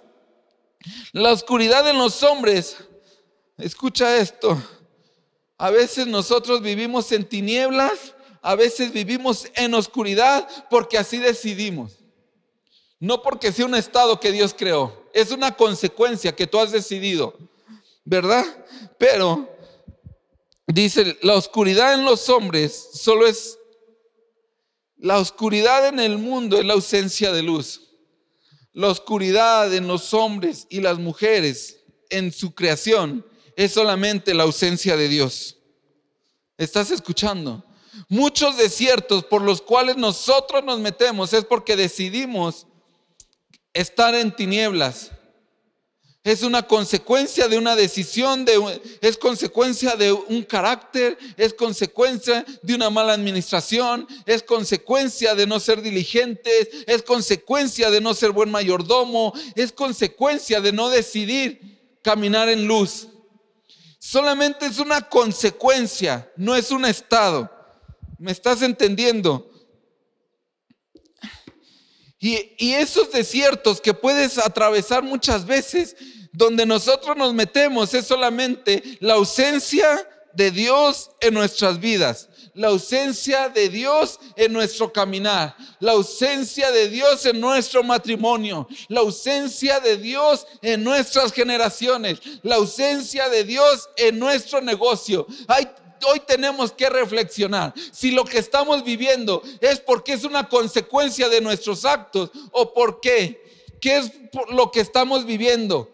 La 1.13 1.31
oscuridad 1.31 1.87
en 1.89 1.97
los 1.97 2.23
hombres, 2.23 2.75
escucha 3.57 4.17
esto, 4.17 4.61
a 5.57 5.69
veces 5.69 6.07
nosotros 6.07 6.61
vivimos 6.61 7.09
en 7.13 7.23
tinieblas 7.23 8.13
a 8.43 8.55
veces 8.55 8.91
vivimos 8.91 9.47
en 9.55 9.73
oscuridad 9.73 10.47
porque 10.69 10.97
así 10.97 11.17
decidimos. 11.17 11.97
No 12.99 13.21
porque 13.21 13.53
sea 13.53 13.65
un 13.65 13.73
estado 13.73 14.19
que 14.19 14.33
Dios 14.33 14.53
creó. 14.53 15.02
Es 15.13 15.31
una 15.31 15.55
consecuencia 15.55 16.35
que 16.35 16.47
tú 16.47 16.59
has 16.59 16.71
decidido. 16.71 17.37
¿Verdad? 18.03 18.45
Pero 18.97 19.49
dice, 20.67 21.17
la 21.21 21.35
oscuridad 21.35 21.93
en 21.93 22.03
los 22.03 22.29
hombres 22.29 22.89
solo 22.93 23.27
es... 23.27 23.57
La 24.97 25.19
oscuridad 25.19 25.87
en 25.87 25.99
el 25.99 26.17
mundo 26.17 26.57
es 26.57 26.65
la 26.65 26.73
ausencia 26.73 27.31
de 27.31 27.43
luz. 27.43 27.89
La 28.71 28.87
oscuridad 28.87 29.73
en 29.73 29.87
los 29.87 30.13
hombres 30.13 30.65
y 30.69 30.81
las 30.81 30.97
mujeres 30.97 31.83
en 32.09 32.31
su 32.31 32.55
creación 32.55 33.25
es 33.55 33.73
solamente 33.73 34.33
la 34.33 34.43
ausencia 34.43 34.97
de 34.97 35.07
Dios. 35.09 35.57
¿Estás 36.57 36.91
escuchando? 36.91 37.63
Muchos 38.07 38.57
desiertos 38.57 39.23
por 39.25 39.41
los 39.41 39.61
cuales 39.61 39.97
nosotros 39.97 40.63
nos 40.63 40.79
metemos 40.79 41.33
es 41.33 41.45
porque 41.45 41.75
decidimos 41.75 42.65
estar 43.73 44.15
en 44.15 44.35
tinieblas. 44.35 45.11
Es 46.23 46.41
una 46.41 46.65
consecuencia 46.65 47.49
de 47.49 47.57
una 47.57 47.75
decisión, 47.75 48.45
de, 48.45 48.81
es 49.01 49.17
consecuencia 49.17 49.97
de 49.97 50.13
un 50.13 50.43
carácter, 50.43 51.17
es 51.35 51.53
consecuencia 51.53 52.45
de 52.61 52.75
una 52.75 52.89
mala 52.89 53.11
administración, 53.11 54.07
es 54.25 54.41
consecuencia 54.41 55.35
de 55.35 55.45
no 55.45 55.59
ser 55.59 55.81
diligentes, 55.81 56.69
es 56.87 57.03
consecuencia 57.03 57.91
de 57.91 57.99
no 57.99 58.13
ser 58.13 58.31
buen 58.31 58.49
mayordomo, 58.49 59.33
es 59.55 59.73
consecuencia 59.73 60.61
de 60.61 60.71
no 60.71 60.89
decidir 60.89 61.59
caminar 62.01 62.47
en 62.47 62.67
luz. 62.67 63.09
Solamente 63.99 64.65
es 64.65 64.79
una 64.79 65.01
consecuencia, 65.01 66.31
no 66.37 66.55
es 66.55 66.71
un 66.71 66.85
estado. 66.85 67.51
¿Me 68.17 68.31
estás 68.31 68.61
entendiendo? 68.61 69.52
Y, 72.23 72.73
esos 72.75 73.11
desiertos 73.11 73.81
que 73.81 73.93
puedes 73.93 74.37
atravesar 74.37 75.03
muchas 75.03 75.45
veces, 75.45 75.93
donde 76.31 76.65
nosotros 76.65 77.17
nos 77.17 77.33
metemos, 77.33 77.93
es 77.93 78.07
solamente 78.07 78.81
la 79.01 79.15
ausencia 79.15 80.07
de 80.31 80.49
Dios 80.49 81.11
en 81.19 81.33
nuestras 81.33 81.81
vidas, 81.81 82.29
la 82.53 82.69
ausencia 82.69 83.49
de 83.49 83.67
Dios 83.67 84.21
en 84.37 84.53
nuestro 84.53 84.93
caminar, 84.93 85.53
la 85.81 85.91
ausencia 85.91 86.71
de 86.71 86.87
Dios 86.87 87.25
en 87.25 87.41
nuestro 87.41 87.83
matrimonio, 87.83 88.69
la 88.87 89.01
ausencia 89.01 89.81
de 89.81 89.97
Dios 89.97 90.47
en 90.61 90.81
nuestras 90.81 91.33
generaciones, 91.33 92.19
la 92.41 92.55
ausencia 92.55 93.27
de 93.27 93.43
Dios 93.43 93.89
en 93.97 94.17
nuestro 94.17 94.61
negocio. 94.61 95.27
Hay 95.49 95.67
hoy 96.03 96.21
tenemos 96.21 96.71
que 96.71 96.89
reflexionar 96.89 97.73
si 97.91 98.11
lo 98.11 98.25
que 98.25 98.37
estamos 98.37 98.83
viviendo 98.83 99.41
es 99.61 99.79
porque 99.79 100.13
es 100.13 100.23
una 100.23 100.47
consecuencia 100.49 101.29
de 101.29 101.41
nuestros 101.41 101.85
actos 101.85 102.29
o 102.51 102.73
por 102.73 102.99
qué. 102.99 103.43
¿Qué 103.79 103.97
es 103.97 104.11
lo 104.49 104.71
que 104.71 104.79
estamos 104.79 105.25
viviendo? 105.25 105.89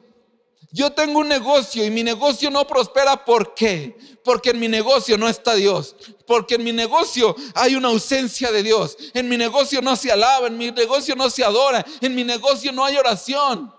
Yo 0.71 0.91
tengo 0.91 1.19
un 1.19 1.27
negocio 1.27 1.83
y 1.83 1.89
mi 1.89 2.03
negocio 2.03 2.51
no 2.51 2.67
prospera. 2.67 3.25
¿Por 3.25 3.55
qué? 3.55 3.97
Porque 4.23 4.51
en 4.51 4.59
mi 4.59 4.67
negocio 4.67 5.17
no 5.17 5.27
está 5.27 5.55
Dios. 5.55 5.95
Porque 6.27 6.55
en 6.55 6.63
mi 6.63 6.71
negocio 6.71 7.35
hay 7.55 7.75
una 7.75 7.87
ausencia 7.87 8.51
de 8.51 8.61
Dios. 8.61 8.95
En 9.15 9.27
mi 9.27 9.35
negocio 9.37 9.81
no 9.81 9.95
se 9.95 10.11
alaba, 10.11 10.47
en 10.47 10.57
mi 10.57 10.71
negocio 10.71 11.15
no 11.15 11.29
se 11.31 11.43
adora, 11.43 11.83
en 12.01 12.13
mi 12.13 12.23
negocio 12.23 12.71
no 12.71 12.85
hay 12.85 12.97
oración. 12.97 13.73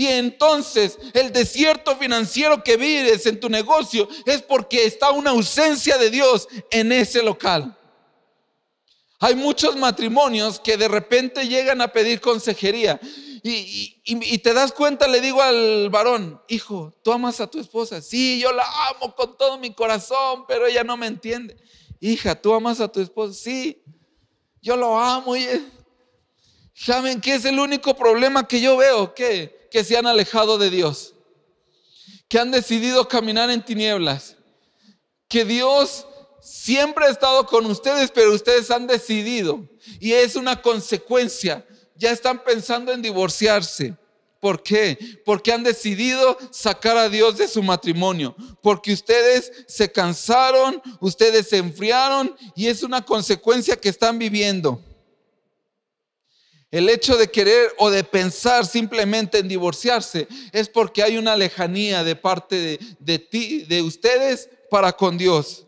Y 0.00 0.06
entonces 0.06 0.98
el 1.12 1.30
desierto 1.30 1.94
financiero 1.94 2.64
que 2.64 2.78
vives 2.78 3.26
en 3.26 3.38
tu 3.38 3.50
negocio 3.50 4.08
es 4.24 4.40
porque 4.40 4.86
está 4.86 5.10
una 5.10 5.32
ausencia 5.32 5.98
de 5.98 6.08
Dios 6.08 6.48
en 6.70 6.90
ese 6.90 7.22
local. 7.22 7.76
Hay 9.18 9.34
muchos 9.34 9.76
matrimonios 9.76 10.58
que 10.58 10.78
de 10.78 10.88
repente 10.88 11.46
llegan 11.46 11.82
a 11.82 11.88
pedir 11.88 12.18
consejería 12.18 12.98
y, 13.42 14.38
te 14.38 14.54
das 14.54 14.72
cuenta, 14.72 15.06
le 15.06 15.20
digo 15.20 15.42
al 15.42 15.90
varón, 15.90 16.40
hijo, 16.48 16.98
tú 17.04 17.12
amas 17.12 17.38
a 17.42 17.46
tu 17.46 17.60
esposa. 17.60 18.00
Sí, 18.00 18.40
yo 18.40 18.54
la 18.54 18.64
amo 18.88 19.14
con 19.14 19.36
todo 19.36 19.58
mi 19.58 19.74
corazón, 19.74 20.46
pero 20.48 20.66
ella 20.66 20.82
no 20.82 20.96
me 20.96 21.08
entiende. 21.08 21.58
Hija, 22.00 22.40
tú 22.40 22.54
amas 22.54 22.80
a 22.80 22.88
tu 22.88 23.02
esposa. 23.02 23.34
Sí, 23.34 23.82
yo 24.62 24.76
lo 24.76 24.98
amo. 24.98 25.36
Y 25.36 25.46
¿Saben 26.72 27.20
qué 27.20 27.34
es 27.34 27.44
el 27.44 27.58
único 27.58 27.94
problema 27.94 28.48
que 28.48 28.62
yo 28.62 28.78
veo? 28.78 29.14
Que, 29.14 29.59
que 29.70 29.84
se 29.84 29.96
han 29.96 30.06
alejado 30.06 30.58
de 30.58 30.70
Dios, 30.70 31.14
que 32.28 32.38
han 32.38 32.50
decidido 32.50 33.08
caminar 33.08 33.50
en 33.50 33.64
tinieblas, 33.64 34.36
que 35.28 35.44
Dios 35.44 36.06
siempre 36.40 37.06
ha 37.06 37.10
estado 37.10 37.46
con 37.46 37.66
ustedes, 37.66 38.10
pero 38.10 38.32
ustedes 38.32 38.70
han 38.70 38.86
decidido 38.86 39.68
y 40.00 40.12
es 40.12 40.36
una 40.36 40.60
consecuencia. 40.60 41.66
Ya 41.96 42.10
están 42.10 42.42
pensando 42.42 42.92
en 42.92 43.02
divorciarse. 43.02 43.94
¿Por 44.40 44.62
qué? 44.62 44.98
Porque 45.24 45.52
han 45.52 45.62
decidido 45.62 46.38
sacar 46.50 46.96
a 46.96 47.10
Dios 47.10 47.36
de 47.36 47.46
su 47.46 47.62
matrimonio. 47.62 48.34
Porque 48.62 48.94
ustedes 48.94 49.52
se 49.68 49.92
cansaron, 49.92 50.80
ustedes 50.98 51.48
se 51.48 51.58
enfriaron 51.58 52.34
y 52.56 52.68
es 52.68 52.82
una 52.82 53.04
consecuencia 53.04 53.76
que 53.76 53.90
están 53.90 54.18
viviendo. 54.18 54.82
El 56.70 56.88
hecho 56.88 57.16
de 57.16 57.30
querer 57.30 57.74
o 57.78 57.90
de 57.90 58.04
pensar 58.04 58.64
simplemente 58.64 59.38
en 59.38 59.48
divorciarse 59.48 60.28
es 60.52 60.68
porque 60.68 61.02
hay 61.02 61.18
una 61.18 61.34
lejanía 61.34 62.04
de 62.04 62.14
parte 62.14 62.56
de, 62.56 62.80
de 63.00 63.18
ti, 63.18 63.64
de 63.64 63.82
ustedes 63.82 64.48
para 64.70 64.92
con 64.92 65.18
Dios. 65.18 65.66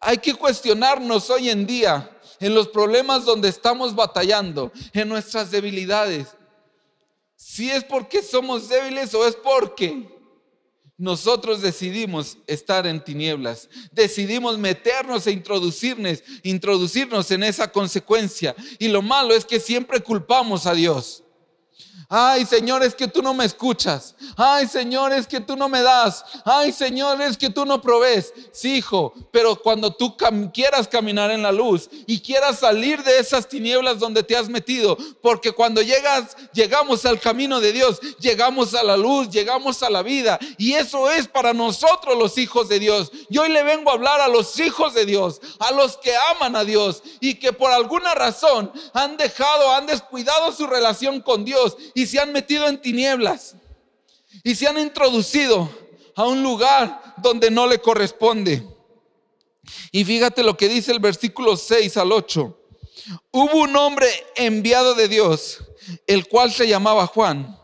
Hay 0.00 0.18
que 0.18 0.34
cuestionarnos 0.34 1.28
hoy 1.28 1.50
en 1.50 1.66
día 1.66 2.08
en 2.40 2.54
los 2.54 2.68
problemas 2.68 3.24
donde 3.24 3.48
estamos 3.48 3.94
batallando, 3.94 4.72
en 4.92 5.08
nuestras 5.08 5.50
debilidades. 5.50 6.28
Si 7.36 7.70
es 7.70 7.84
porque 7.84 8.22
somos 8.22 8.68
débiles 8.68 9.14
o 9.14 9.26
es 9.26 9.36
porque 9.36 10.21
nosotros 10.98 11.62
decidimos 11.62 12.38
estar 12.46 12.86
en 12.86 13.02
tinieblas, 13.02 13.68
decidimos 13.90 14.58
meternos 14.58 15.26
e 15.26 15.32
introducirnos, 15.32 16.22
introducirnos 16.42 17.30
en 17.30 17.42
esa 17.42 17.72
consecuencia. 17.72 18.54
Y 18.78 18.88
lo 18.88 19.02
malo 19.02 19.34
es 19.34 19.44
que 19.44 19.58
siempre 19.58 20.00
culpamos 20.00 20.66
a 20.66 20.74
Dios. 20.74 21.21
Ay, 22.14 22.44
Señor, 22.44 22.82
es 22.82 22.94
que 22.94 23.08
tú 23.08 23.22
no 23.22 23.32
me 23.32 23.46
escuchas. 23.46 24.14
Ay, 24.36 24.68
Señor, 24.68 25.14
es 25.14 25.26
que 25.26 25.40
tú 25.40 25.56
no 25.56 25.66
me 25.70 25.80
das. 25.80 26.22
Ay, 26.44 26.70
Señor, 26.70 27.22
es 27.22 27.38
que 27.38 27.48
tú 27.48 27.64
no 27.64 27.80
provees. 27.80 28.34
Sí, 28.52 28.74
hijo, 28.76 29.14
pero 29.30 29.56
cuando 29.56 29.94
tú 29.94 30.14
quieras 30.52 30.86
caminar 30.86 31.30
en 31.30 31.42
la 31.42 31.50
luz 31.50 31.88
y 32.06 32.20
quieras 32.20 32.58
salir 32.58 33.02
de 33.02 33.16
esas 33.18 33.48
tinieblas 33.48 33.98
donde 33.98 34.22
te 34.22 34.36
has 34.36 34.50
metido, 34.50 34.98
porque 35.22 35.52
cuando 35.52 35.80
llegas, 35.80 36.36
llegamos 36.52 37.06
al 37.06 37.18
camino 37.18 37.60
de 37.60 37.72
Dios, 37.72 37.98
llegamos 38.20 38.74
a 38.74 38.82
la 38.82 38.98
luz, 38.98 39.30
llegamos 39.30 39.82
a 39.82 39.88
la 39.88 40.02
vida. 40.02 40.38
Y 40.58 40.74
eso 40.74 41.10
es 41.10 41.26
para 41.26 41.54
nosotros 41.54 42.18
los 42.18 42.36
hijos 42.36 42.68
de 42.68 42.78
Dios. 42.78 43.10
Y 43.30 43.38
hoy 43.38 43.48
le 43.48 43.62
vengo 43.62 43.88
a 43.88 43.94
hablar 43.94 44.20
a 44.20 44.28
los 44.28 44.60
hijos 44.60 44.92
de 44.92 45.06
Dios, 45.06 45.40
a 45.58 45.72
los 45.72 45.96
que 45.96 46.12
aman 46.36 46.56
a 46.56 46.64
Dios 46.64 47.02
y 47.20 47.36
que 47.36 47.54
por 47.54 47.70
alguna 47.70 48.14
razón 48.14 48.70
han 48.92 49.16
dejado, 49.16 49.72
han 49.72 49.86
descuidado 49.86 50.52
su 50.52 50.66
relación 50.66 51.22
con 51.22 51.46
Dios 51.46 51.78
se 52.06 52.18
han 52.20 52.32
metido 52.32 52.68
en 52.68 52.80
tinieblas 52.80 53.54
y 54.42 54.54
se 54.54 54.66
han 54.66 54.78
introducido 54.78 55.70
a 56.14 56.26
un 56.26 56.42
lugar 56.42 57.14
donde 57.18 57.50
no 57.50 57.66
le 57.66 57.78
corresponde. 57.80 58.66
Y 59.90 60.04
fíjate 60.04 60.42
lo 60.42 60.56
que 60.56 60.68
dice 60.68 60.92
el 60.92 60.98
versículo 60.98 61.56
6 61.56 61.96
al 61.96 62.12
8. 62.12 62.58
Hubo 63.30 63.58
un 63.62 63.76
hombre 63.76 64.08
enviado 64.36 64.94
de 64.94 65.08
Dios, 65.08 65.58
el 66.06 66.26
cual 66.28 66.52
se 66.52 66.68
llamaba 66.68 67.06
Juan. 67.06 67.58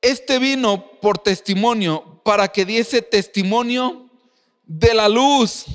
Este 0.00 0.38
vino 0.38 0.98
por 1.00 1.18
testimonio 1.18 2.20
para 2.24 2.48
que 2.48 2.64
diese 2.64 3.02
testimonio 3.02 4.10
de 4.64 4.94
la 4.94 5.08
luz, 5.08 5.66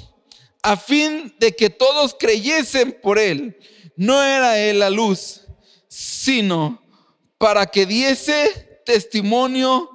a 0.62 0.76
fin 0.76 1.34
de 1.40 1.56
que 1.56 1.70
todos 1.70 2.16
creyesen 2.18 2.98
por 3.02 3.18
él. 3.18 3.58
No 3.96 4.22
era 4.24 4.60
él 4.60 4.80
la 4.80 4.90
luz, 4.90 5.42
sino 5.88 6.82
para 7.40 7.66
que 7.66 7.88
diese 7.88 8.82
testimonio 8.86 9.90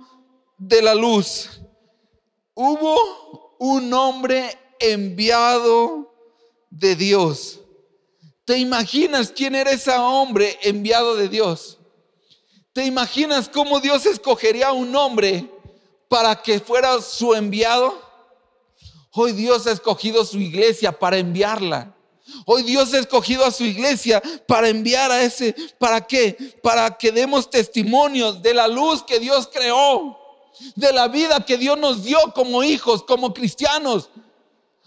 de 0.59 0.83
la 0.83 0.95
luz. 0.95 1.61
Hubo 2.55 3.57
un 3.59 3.93
hombre 3.93 4.59
enviado 4.81 6.13
de 6.71 6.97
Dios. 6.97 7.61
¿Te 8.45 8.59
imaginas 8.59 9.31
quién 9.31 9.55
era 9.55 9.71
ese 9.71 9.93
hombre 9.93 10.59
enviado 10.63 11.17
de 11.17 11.29
Dios? 11.29 11.79
¿Te 12.73 12.85
imaginas 12.87 13.49
cómo 13.49 13.79
Dios 13.79 14.07
escogería 14.07 14.69
a 14.69 14.73
un 14.73 14.97
hombre 14.97 15.49
para 16.09 16.41
que 16.43 16.59
fuera 16.61 17.01
su 17.03 17.35
enviado? 17.35 18.03
Hoy 19.13 19.33
Dios 19.33 19.67
ha 19.67 19.73
escogido 19.73 20.25
su 20.25 20.39
iglesia 20.41 20.99
para 20.99 21.19
enviarla. 21.19 21.95
Hoy 22.47 22.63
Dios 22.63 22.93
ha 22.95 22.99
escogido 22.99 23.45
a 23.45 23.51
su 23.51 23.65
iglesia 23.65 24.23
para 24.47 24.69
enviar 24.69 25.11
a 25.11 25.23
ese, 25.23 25.55
¿para 25.79 26.07
qué? 26.07 26.59
Para 26.63 26.97
que 26.97 27.13
demos 27.13 27.49
testimonios 27.49 28.43
de 28.43 28.55
la 28.55 28.69
luz 28.69 29.03
que 29.03 29.19
Dios 29.19 29.49
creó, 29.53 30.19
de 30.75 30.93
la 30.93 31.09
vida 31.09 31.45
que 31.45 31.57
Dios 31.57 31.79
nos 31.79 32.05
dio 32.05 32.19
como 32.35 32.63
hijos, 32.63 33.03
como 33.03 33.33
cristianos. 33.33 34.11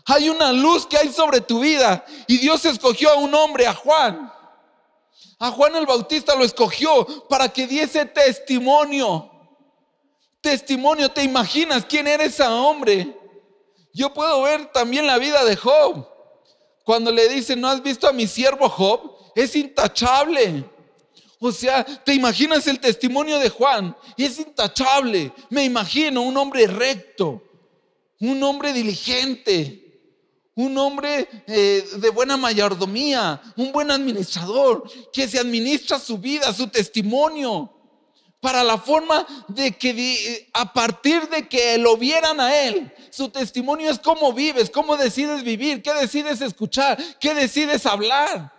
Hay 0.06 0.30
una 0.30 0.54
luz 0.54 0.86
que 0.86 0.98
hay 0.98 1.12
sobre 1.12 1.42
tu 1.42 1.60
vida 1.60 2.06
y 2.28 2.38
Dios 2.38 2.64
escogió 2.66 3.12
a 3.12 3.16
un 3.16 3.34
hombre, 3.34 3.68
a 3.68 3.74
Juan. 3.74 4.32
A 5.40 5.52
Juan 5.52 5.76
el 5.76 5.86
Bautista 5.86 6.36
lo 6.36 6.44
escogió 6.44 7.28
para 7.28 7.50
que 7.50 7.68
diese 7.68 8.06
testimonio. 8.06 9.30
Testimonio, 10.42 11.10
¿te 11.10 11.24
imaginas 11.24 11.86
quién 11.86 12.08
era 12.08 12.24
ese 12.24 12.44
hombre? 12.44 13.18
Yo 13.94 14.14
puedo 14.14 14.44
ver 14.44 14.72
también 14.72 15.06
la 15.06 15.18
vida 15.18 15.44
de 15.44 15.56
Job. 15.56 16.08
Cuando 16.88 17.12
le 17.12 17.28
dicen, 17.28 17.60
¿no 17.60 17.68
has 17.68 17.84
visto 17.84 18.08
a 18.08 18.14
mi 18.14 18.26
siervo 18.26 18.70
Job? 18.70 19.12
Es 19.36 19.58
intachable. 19.58 20.64
O 21.38 21.52
sea, 21.52 21.84
¿te 21.84 22.14
imaginas 22.14 22.66
el 22.66 22.80
testimonio 22.80 23.40
de 23.40 23.50
Juan? 23.50 23.94
Es 24.18 24.40
intachable. 24.40 25.34
Me 25.50 25.66
imagino 25.66 26.22
un 26.22 26.38
hombre 26.38 26.66
recto, 26.66 27.44
un 28.22 28.42
hombre 28.42 28.72
diligente, 28.72 30.00
un 30.56 30.78
hombre 30.78 31.28
eh, 31.46 31.86
de 31.98 32.10
buena 32.10 32.38
mayordomía, 32.38 33.42
un 33.58 33.74
buen 33.74 33.92
administrador, 33.92 34.90
que 35.12 35.28
se 35.28 35.40
administra 35.40 36.00
su 36.00 36.18
vida, 36.18 36.54
su 36.54 36.68
testimonio, 36.68 37.77
para 38.40 38.64
la 38.64 38.78
forma 38.78 39.26
de 39.48 39.72
que 39.72 40.50
a 40.54 40.72
partir 40.72 41.28
de 41.30 41.48
que 41.48 41.78
lo 41.78 41.98
vieran 41.98 42.40
a 42.40 42.56
él, 42.56 42.92
su 43.10 43.30
testimonio 43.30 43.90
es 43.90 44.00
cómo 44.00 44.32
vives, 44.32 44.70
cómo 44.70 44.96
decides 44.96 45.44
vivir, 45.44 45.82
qué 45.82 45.94
decides 45.94 46.42
escuchar, 46.42 46.98
qué 47.20 47.34
decides 47.34 47.86
hablar. 47.86 48.54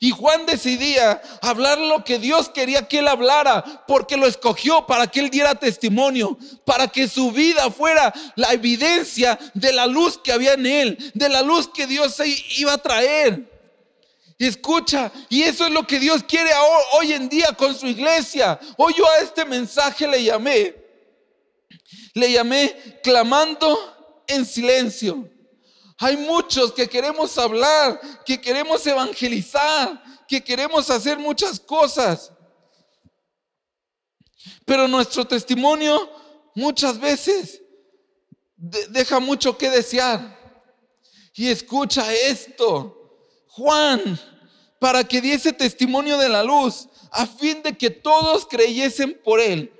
Y 0.00 0.10
Juan 0.10 0.46
decidía 0.46 1.22
hablar 1.40 1.78
lo 1.78 2.04
que 2.04 2.18
Dios 2.18 2.48
quería 2.48 2.88
que 2.88 2.98
él 2.98 3.08
hablara, 3.08 3.84
porque 3.86 4.16
lo 4.16 4.26
escogió 4.26 4.86
para 4.86 5.06
que 5.06 5.20
él 5.20 5.30
diera 5.30 5.54
testimonio, 5.54 6.36
para 6.64 6.88
que 6.88 7.06
su 7.08 7.30
vida 7.30 7.70
fuera 7.70 8.12
la 8.34 8.52
evidencia 8.52 9.38
de 9.54 9.72
la 9.72 9.86
luz 9.86 10.18
que 10.18 10.32
había 10.32 10.54
en 10.54 10.66
él, 10.66 11.12
de 11.14 11.28
la 11.28 11.42
luz 11.42 11.68
que 11.68 11.86
Dios 11.86 12.20
iba 12.58 12.72
a 12.72 12.78
traer. 12.78 13.55
Y 14.38 14.46
escucha, 14.46 15.10
y 15.28 15.42
eso 15.42 15.66
es 15.66 15.72
lo 15.72 15.86
que 15.86 15.98
Dios 15.98 16.22
quiere 16.22 16.50
hoy 16.92 17.12
en 17.12 17.28
día 17.28 17.52
con 17.52 17.74
su 17.74 17.86
iglesia. 17.86 18.58
Hoy 18.76 18.94
yo 18.96 19.10
a 19.10 19.18
este 19.18 19.44
mensaje 19.44 20.06
le 20.06 20.22
llamé 20.22 20.86
le 22.16 22.32
llamé 22.32 23.00
clamando 23.02 24.24
en 24.26 24.46
silencio. 24.46 25.30
Hay 25.98 26.16
muchos 26.16 26.72
que 26.72 26.88
queremos 26.88 27.36
hablar, 27.36 28.00
que 28.24 28.40
queremos 28.40 28.86
evangelizar, 28.86 30.02
que 30.26 30.42
queremos 30.42 30.88
hacer 30.88 31.18
muchas 31.18 31.60
cosas. 31.60 32.32
Pero 34.64 34.88
nuestro 34.88 35.26
testimonio 35.26 36.10
muchas 36.54 36.98
veces 36.98 37.60
deja 38.56 39.20
mucho 39.20 39.56
que 39.56 39.68
desear. 39.68 40.36
Y 41.34 41.50
escucha 41.50 42.14
esto, 42.14 42.95
Juan, 43.56 44.20
para 44.78 45.02
que 45.02 45.22
diese 45.22 45.52
testimonio 45.52 46.18
de 46.18 46.28
la 46.28 46.42
luz, 46.42 46.88
a 47.10 47.26
fin 47.26 47.62
de 47.62 47.76
que 47.76 47.88
todos 47.88 48.46
creyesen 48.46 49.18
por 49.24 49.40
él. 49.40 49.72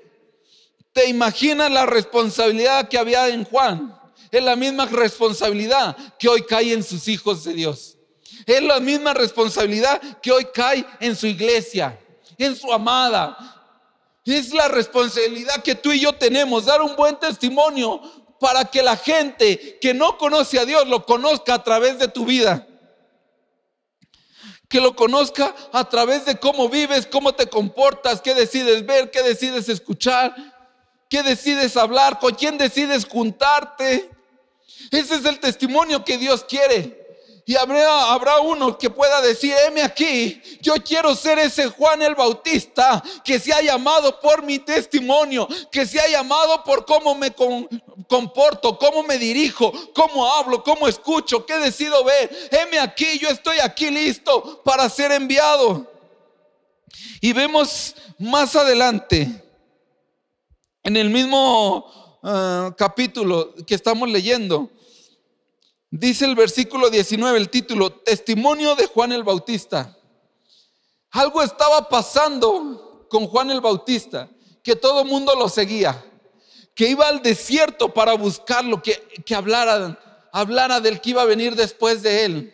¿Te 0.93 1.07
imaginas 1.07 1.69
la 1.69 1.85
responsabilidad 1.85 2.89
que 2.89 2.97
había 2.97 3.27
en 3.27 3.45
Juan? 3.45 3.95
Es 4.31 4.43
la 4.43 4.55
misma 4.55 4.85
responsabilidad 4.85 5.95
que 6.17 6.27
hoy 6.27 6.41
cae 6.41 6.73
en 6.73 6.83
sus 6.83 7.07
hijos 7.07 7.43
de 7.43 7.53
Dios. 7.53 7.97
Es 8.47 8.63
la 8.63 8.79
misma 8.79 9.13
responsabilidad 9.13 10.01
que 10.21 10.31
hoy 10.31 10.47
cae 10.51 10.83
en 10.99 11.15
su 11.15 11.27
iglesia, 11.27 11.99
en 12.37 12.55
su 12.55 12.73
amada. 12.73 13.37
Es 14.25 14.51
la 14.53 14.67
responsabilidad 14.67 15.61
que 15.61 15.75
tú 15.75 15.91
y 15.91 15.99
yo 15.99 16.13
tenemos, 16.13 16.65
dar 16.65 16.81
un 16.81 16.95
buen 16.95 17.15
testimonio 17.19 18.01
para 18.39 18.65
que 18.65 18.81
la 18.81 18.97
gente 18.97 19.77
que 19.79 19.93
no 19.93 20.17
conoce 20.17 20.59
a 20.59 20.65
Dios 20.65 20.87
lo 20.87 21.05
conozca 21.05 21.53
a 21.53 21.63
través 21.63 21.99
de 21.99 22.07
tu 22.07 22.25
vida. 22.25 22.67
Que 24.67 24.81
lo 24.81 24.95
conozca 24.95 25.55
a 25.71 25.87
través 25.87 26.25
de 26.25 26.37
cómo 26.37 26.69
vives, 26.69 27.07
cómo 27.07 27.33
te 27.33 27.47
comportas, 27.47 28.21
qué 28.21 28.33
decides 28.33 28.85
ver, 28.85 29.11
qué 29.11 29.23
decides 29.23 29.69
escuchar, 29.69 30.35
¿Qué 31.09 31.23
decides 31.23 31.77
hablar? 31.77 32.19
¿Con 32.19 32.35
quién 32.35 32.57
decides 32.57 33.05
juntarte? 33.05 34.09
Ese 34.91 35.15
es 35.15 35.25
el 35.25 35.39
testimonio 35.39 36.03
que 36.03 36.17
Dios 36.17 36.43
quiere. 36.43 37.05
Y 37.45 37.55
habrá, 37.55 38.11
habrá 38.11 38.39
uno 38.39 38.77
que 38.77 38.89
pueda 38.89 39.21
decir, 39.21 39.53
heme 39.65 39.81
aquí, 39.81 40.41
yo 40.59 40.75
quiero 40.83 41.15
ser 41.15 41.39
ese 41.39 41.67
Juan 41.67 42.01
el 42.01 42.13
Bautista 42.13 43.01
que 43.23 43.39
se 43.39 43.53
ha 43.53 43.61
llamado 43.61 44.19
por 44.19 44.43
mi 44.43 44.59
testimonio, 44.59 45.47
que 45.71 45.85
se 45.85 45.97
ha 45.97 46.09
llamado 46.09 46.61
por 46.65 46.85
cómo 46.85 47.15
me 47.15 47.31
comporto, 48.07 48.77
cómo 48.77 49.03
me 49.03 49.17
dirijo, 49.17 49.71
cómo 49.93 50.31
hablo, 50.33 50.63
cómo 50.63 50.87
escucho, 50.87 51.45
qué 51.45 51.57
decido 51.57 52.03
ver. 52.03 52.49
Heme 52.51 52.79
aquí, 52.79 53.19
yo 53.19 53.29
estoy 53.29 53.59
aquí 53.59 53.89
listo 53.89 54.61
para 54.63 54.89
ser 54.89 55.11
enviado. 55.11 55.91
Y 57.21 57.33
vemos 57.33 57.95
más 58.17 58.55
adelante, 58.55 59.43
en 60.83 60.97
el 60.97 61.09
mismo 61.09 62.19
ah, 62.23 62.73
capítulo 62.77 63.53
que 63.65 63.75
estamos 63.75 64.09
leyendo, 64.09 64.71
Dice 65.89 66.25
el 66.25 66.35
versículo 66.35 66.89
19, 66.89 67.37
el 67.37 67.49
título, 67.49 67.91
Testimonio 67.91 68.75
de 68.75 68.87
Juan 68.87 69.13
el 69.13 69.23
Bautista. 69.23 69.97
Algo 71.11 71.41
estaba 71.41 71.87
pasando 71.87 73.07
con 73.09 73.25
Juan 73.27 73.51
el 73.51 73.61
Bautista, 73.61 74.29
que 74.61 74.75
todo 74.75 75.01
el 75.01 75.07
mundo 75.07 75.33
lo 75.35 75.47
seguía, 75.47 76.03
que 76.77 76.87
iba 76.87 77.07
al 77.07 77.23
desierto 77.23 77.91
para 77.91 78.13
buscarlo, 78.13 78.83
que, 78.83 78.93
que 79.25 79.33
hablara, 79.33 80.79
del 80.79 81.01
que 81.01 81.09
iba 81.09 81.23
a 81.23 81.25
venir 81.25 81.55
después 81.55 82.03
de 82.03 82.23
él. 82.23 82.53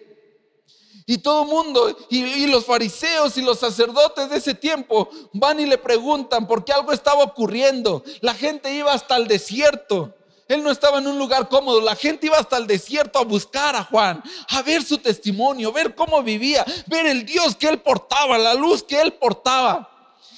Y 1.06 1.18
todo 1.18 1.44
el 1.44 1.50
mundo, 1.50 1.98
y, 2.10 2.24
y, 2.24 2.48
los 2.48 2.64
fariseos 2.64 3.36
y 3.36 3.42
los 3.42 3.60
sacerdotes 3.60 4.30
de 4.30 4.38
ese 4.38 4.54
tiempo 4.56 5.10
van 5.34 5.60
y 5.60 5.66
le 5.66 5.78
preguntan 5.78 6.48
por 6.48 6.64
qué 6.64 6.72
algo 6.72 6.94
estaba 6.94 7.22
ocurriendo. 7.22 8.02
La 8.22 8.34
gente 8.34 8.74
iba 8.74 8.94
hasta 8.94 9.18
el 9.18 9.28
desierto. 9.28 10.16
Él 10.48 10.64
no 10.64 10.72
estaba 10.72 11.00
en 11.00 11.08
un 11.08 11.20
lugar 11.20 11.50
cómodo. 11.50 11.82
La 11.82 11.98
gente 11.98 12.28
iba 12.28 12.38
hasta 12.38 12.56
el 12.56 12.66
desierto 12.66 13.20
a 13.20 13.26
buscar 13.26 13.76
a 13.76 13.84
Juan, 13.84 14.24
a 14.48 14.62
ver 14.62 14.84
su 14.84 15.00
testimonio, 15.00 15.74
ver 15.74 15.96
cómo 15.96 16.24
vivía, 16.24 16.66
ver 16.88 17.08
el 17.08 17.26
Dios 17.26 17.58
que 17.58 17.68
él 17.68 17.82
portaba, 17.82 18.38
la 18.38 18.54
luz 18.54 18.84
que 18.84 19.02
él 19.02 19.12
portaba. 19.12 19.90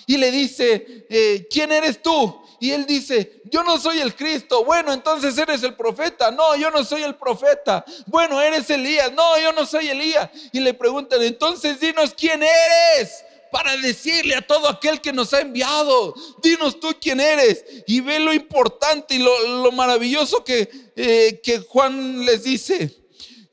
Y 0.07 0.17
le 0.17 0.31
dice, 0.31 1.05
eh, 1.07 1.47
¿quién 1.51 1.71
eres 1.71 2.01
tú? 2.01 2.44
Y 2.59 2.71
él 2.71 2.85
dice, 2.85 3.41
yo 3.45 3.63
no 3.63 3.77
soy 3.77 3.99
el 3.99 4.15
Cristo. 4.15 4.63
Bueno, 4.63 4.93
entonces 4.93 5.37
eres 5.37 5.63
el 5.63 5.75
profeta. 5.75 6.31
No, 6.31 6.55
yo 6.55 6.71
no 6.71 6.83
soy 6.83 7.03
el 7.03 7.15
profeta. 7.15 7.83
Bueno, 8.07 8.41
eres 8.41 8.69
Elías. 8.69 9.11
No, 9.11 9.39
yo 9.39 9.51
no 9.51 9.65
soy 9.65 9.89
Elías. 9.89 10.29
Y 10.51 10.59
le 10.59 10.73
preguntan, 10.73 11.21
entonces 11.21 11.79
dinos 11.79 12.13
quién 12.17 12.41
eres 12.43 13.23
para 13.51 13.77
decirle 13.77 14.35
a 14.35 14.45
todo 14.45 14.67
aquel 14.67 14.99
que 14.99 15.13
nos 15.13 15.33
ha 15.33 15.39
enviado, 15.39 16.13
dinos 16.43 16.77
tú 16.79 16.89
quién 16.99 17.21
eres. 17.21 17.63
Y 17.87 18.01
ve 18.01 18.19
lo 18.19 18.33
importante 18.33 19.15
y 19.15 19.19
lo, 19.19 19.71
maravilloso 19.71 20.43
que, 20.43 20.69
eh, 20.95 21.39
que 21.41 21.59
Juan 21.59 22.25
les 22.25 22.43
dice. 22.43 22.93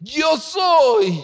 Yo 0.00 0.36
soy 0.38 1.22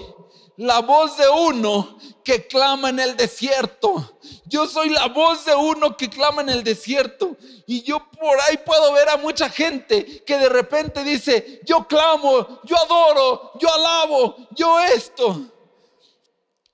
la 0.58 0.80
voz 0.80 1.16
de 1.16 1.28
uno 1.28 1.98
que 2.24 2.48
clama 2.48 2.88
en 2.90 2.98
el 2.98 3.16
desierto. 3.16 4.18
Yo 4.44 4.66
soy 4.66 4.90
la 4.90 5.06
voz 5.06 5.44
de 5.44 5.54
uno 5.54 5.96
que 5.96 6.10
clama 6.10 6.42
en 6.42 6.48
el 6.48 6.64
desierto. 6.64 7.36
Y 7.66 7.82
yo 7.82 8.10
por 8.10 8.40
ahí 8.40 8.58
puedo 8.58 8.92
ver 8.92 9.08
a 9.08 9.16
mucha 9.16 9.48
gente 9.48 10.24
que 10.24 10.36
de 10.36 10.48
repente 10.48 11.04
dice, 11.04 11.60
yo 11.64 11.86
clamo, 11.86 12.60
yo 12.64 12.76
adoro, 12.76 13.52
yo 13.60 13.72
alabo, 13.72 14.36
yo 14.50 14.80
esto. 14.80 15.46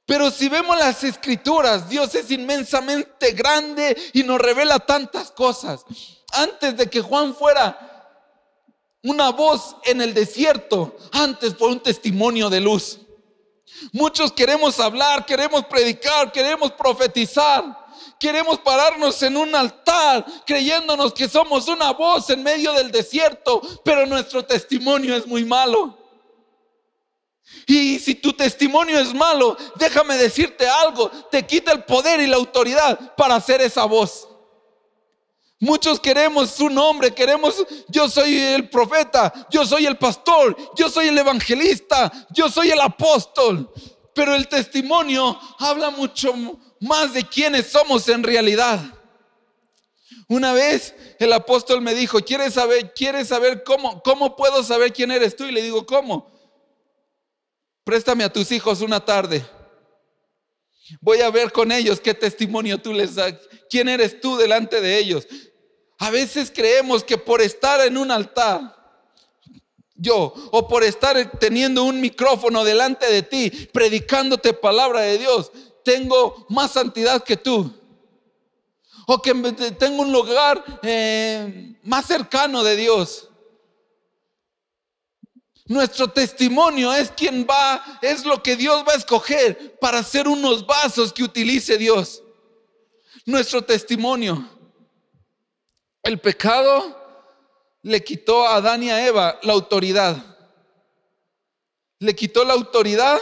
Pero 0.06 0.30
si 0.30 0.48
vemos 0.48 0.78
las 0.78 1.04
escrituras, 1.04 1.86
Dios 1.88 2.14
es 2.14 2.30
inmensamente 2.30 3.32
grande 3.32 3.96
y 4.14 4.22
nos 4.22 4.40
revela 4.40 4.78
tantas 4.78 5.30
cosas. 5.30 5.84
Antes 6.32 6.78
de 6.78 6.88
que 6.88 7.02
Juan 7.02 7.34
fuera 7.34 7.90
una 9.02 9.30
voz 9.30 9.76
en 9.84 10.00
el 10.00 10.14
desierto, 10.14 10.96
antes 11.12 11.54
fue 11.54 11.68
un 11.68 11.80
testimonio 11.80 12.48
de 12.48 12.60
luz. 12.62 13.00
Muchos 13.92 14.32
queremos 14.32 14.78
hablar, 14.80 15.24
queremos 15.26 15.64
predicar, 15.66 16.32
queremos 16.32 16.72
profetizar. 16.72 17.84
Queremos 18.18 18.58
pararnos 18.58 19.22
en 19.22 19.36
un 19.36 19.54
altar 19.54 20.24
creyéndonos 20.46 21.12
que 21.12 21.28
somos 21.28 21.68
una 21.68 21.92
voz 21.92 22.30
en 22.30 22.42
medio 22.42 22.72
del 22.72 22.90
desierto, 22.90 23.60
pero 23.84 24.06
nuestro 24.06 24.44
testimonio 24.44 25.16
es 25.16 25.26
muy 25.26 25.44
malo. 25.44 25.98
Y 27.66 27.98
si 27.98 28.14
tu 28.14 28.32
testimonio 28.32 28.98
es 28.98 29.12
malo, 29.14 29.56
déjame 29.76 30.16
decirte 30.16 30.66
algo, 30.66 31.10
te 31.30 31.46
quita 31.46 31.72
el 31.72 31.84
poder 31.84 32.20
y 32.20 32.26
la 32.26 32.36
autoridad 32.36 33.14
para 33.16 33.36
hacer 33.36 33.60
esa 33.60 33.84
voz. 33.84 34.28
Muchos 35.60 36.00
queremos 36.00 36.50
su 36.50 36.68
nombre, 36.68 37.14
queremos, 37.14 37.64
yo 37.88 38.08
soy 38.08 38.36
el 38.38 38.68
profeta, 38.68 39.32
yo 39.50 39.64
soy 39.64 39.86
el 39.86 39.96
pastor, 39.96 40.56
yo 40.76 40.90
soy 40.90 41.08
el 41.08 41.18
evangelista, 41.18 42.12
yo 42.30 42.48
soy 42.48 42.70
el 42.70 42.80
apóstol. 42.80 43.70
Pero 44.14 44.34
el 44.34 44.48
testimonio 44.48 45.38
habla 45.58 45.90
mucho 45.90 46.34
más 46.80 47.14
de 47.14 47.24
quiénes 47.24 47.66
somos 47.66 48.08
en 48.08 48.22
realidad. 48.22 48.80
Una 50.28 50.52
vez 50.52 50.94
el 51.18 51.32
apóstol 51.32 51.80
me 51.80 51.94
dijo, 51.94 52.20
¿quieres 52.20 52.54
saber, 52.54 52.92
quieres 52.94 53.28
saber 53.28 53.62
cómo, 53.64 54.02
cómo 54.02 54.36
puedo 54.36 54.62
saber 54.62 54.92
quién 54.92 55.10
eres 55.10 55.36
tú? 55.36 55.44
Y 55.44 55.52
le 55.52 55.62
digo, 55.62 55.84
¿cómo? 55.84 56.30
Préstame 57.84 58.24
a 58.24 58.32
tus 58.32 58.50
hijos 58.52 58.80
una 58.80 59.04
tarde. 59.04 59.44
Voy 61.00 61.20
a 61.20 61.30
ver 61.30 61.50
con 61.52 61.72
ellos 61.72 62.00
qué 62.00 62.14
testimonio 62.14 62.78
tú 62.78 62.92
les 62.92 63.14
das. 63.14 63.34
¿Quién 63.70 63.88
eres 63.88 64.20
tú 64.20 64.36
delante 64.36 64.80
de 64.80 64.98
ellos? 64.98 65.26
A 65.98 66.10
veces 66.10 66.52
creemos 66.54 67.02
que 67.02 67.16
por 67.16 67.40
estar 67.40 67.80
en 67.80 67.96
un 67.96 68.10
altar, 68.10 68.74
yo, 69.94 70.34
o 70.50 70.68
por 70.68 70.84
estar 70.84 71.38
teniendo 71.38 71.84
un 71.84 72.00
micrófono 72.00 72.64
delante 72.64 73.10
de 73.10 73.22
ti, 73.22 73.50
predicándote 73.72 74.52
palabra 74.52 75.00
de 75.02 75.18
Dios, 75.18 75.50
tengo 75.84 76.46
más 76.48 76.72
santidad 76.72 77.22
que 77.22 77.36
tú. 77.36 77.72
O 79.06 79.20
que 79.20 79.32
tengo 79.78 80.02
un 80.02 80.12
lugar 80.12 80.64
eh, 80.82 81.76
más 81.82 82.06
cercano 82.06 82.62
de 82.64 82.76
Dios. 82.76 83.28
Nuestro 85.66 86.08
testimonio 86.08 86.92
es 86.92 87.10
quien 87.10 87.46
va, 87.48 87.98
es 88.02 88.24
lo 88.26 88.42
que 88.42 88.54
Dios 88.54 88.84
va 88.86 88.92
a 88.92 88.96
escoger 88.96 89.78
para 89.78 89.98
hacer 89.98 90.28
unos 90.28 90.66
vasos 90.66 91.12
que 91.12 91.22
utilice 91.22 91.78
Dios. 91.78 92.22
Nuestro 93.24 93.62
testimonio. 93.62 94.46
El 96.02 96.20
pecado 96.20 97.02
le 97.80 98.04
quitó 98.04 98.46
a 98.46 98.56
Adán 98.56 98.82
y 98.82 98.90
a 98.90 99.06
Eva 99.06 99.38
la 99.42 99.54
autoridad. 99.54 100.22
Le 101.98 102.14
quitó 102.14 102.44
la 102.44 102.52
autoridad 102.52 103.18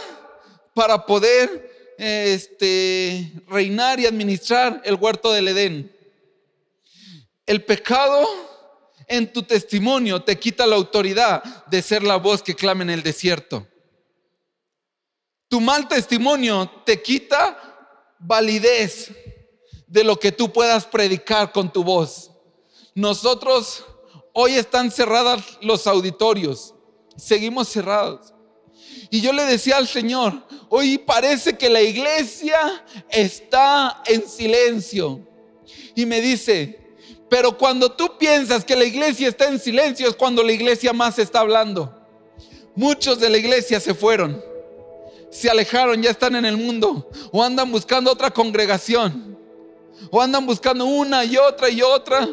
para 0.73 1.05
poder 1.05 1.95
este, 1.97 3.31
reinar 3.47 4.01
y 4.01 4.05
administrar 4.05 4.81
el 4.83 4.95
huerto 4.95 5.31
del 5.31 5.47
Edén. 5.47 5.95
El 7.45 7.63
pecado 7.63 8.27
en 9.07 9.31
tu 9.31 9.43
testimonio 9.43 10.21
te 10.23 10.37
quita 10.39 10.65
la 10.65 10.75
autoridad 10.75 11.65
de 11.67 11.81
ser 11.81 12.03
la 12.03 12.17
voz 12.17 12.41
que 12.41 12.55
clama 12.55 12.83
en 12.83 12.89
el 12.89 13.03
desierto. 13.03 13.67
Tu 15.47 15.61
mal 15.61 15.87
testimonio 15.87 16.69
te 16.85 17.01
quita 17.01 17.57
validez 18.19 19.11
de 19.87 20.03
lo 20.03 20.19
que 20.19 20.31
tú 20.31 20.51
puedas 20.51 20.85
predicar 20.85 21.51
con 21.51 21.71
tu 21.71 21.83
voz. 21.83 22.31
Nosotros 22.95 23.85
hoy 24.33 24.55
están 24.55 24.91
cerrados 24.91 25.59
los 25.61 25.85
auditorios, 25.87 26.73
seguimos 27.15 27.69
cerrados. 27.69 28.33
Y 29.09 29.21
yo 29.21 29.31
le 29.31 29.43
decía 29.43 29.77
al 29.77 29.87
Señor, 29.87 30.43
hoy 30.69 30.97
parece 30.97 31.55
que 31.55 31.69
la 31.69 31.81
iglesia 31.81 32.83
está 33.09 34.01
en 34.05 34.27
silencio. 34.27 35.27
Y 35.95 36.07
me 36.07 36.19
dice, 36.19 36.82
pero 37.33 37.57
cuando 37.57 37.91
tú 37.91 38.15
piensas 38.19 38.63
que 38.63 38.75
la 38.75 38.83
iglesia 38.83 39.27
está 39.27 39.47
en 39.47 39.59
silencio 39.59 40.07
es 40.07 40.15
cuando 40.15 40.43
la 40.43 40.51
iglesia 40.51 40.93
más 40.93 41.17
está 41.17 41.39
hablando. 41.39 41.91
Muchos 42.75 43.19
de 43.19 43.27
la 43.27 43.39
iglesia 43.39 43.79
se 43.79 43.95
fueron, 43.95 44.39
se 45.31 45.49
alejaron, 45.49 45.99
ya 46.03 46.11
están 46.11 46.35
en 46.35 46.45
el 46.45 46.57
mundo 46.57 47.09
o 47.31 47.43
andan 47.43 47.71
buscando 47.71 48.11
otra 48.11 48.29
congregación 48.29 49.35
o 50.11 50.21
andan 50.21 50.45
buscando 50.45 50.85
una 50.85 51.25
y 51.25 51.35
otra 51.37 51.71
y 51.71 51.81
otra. 51.81 52.29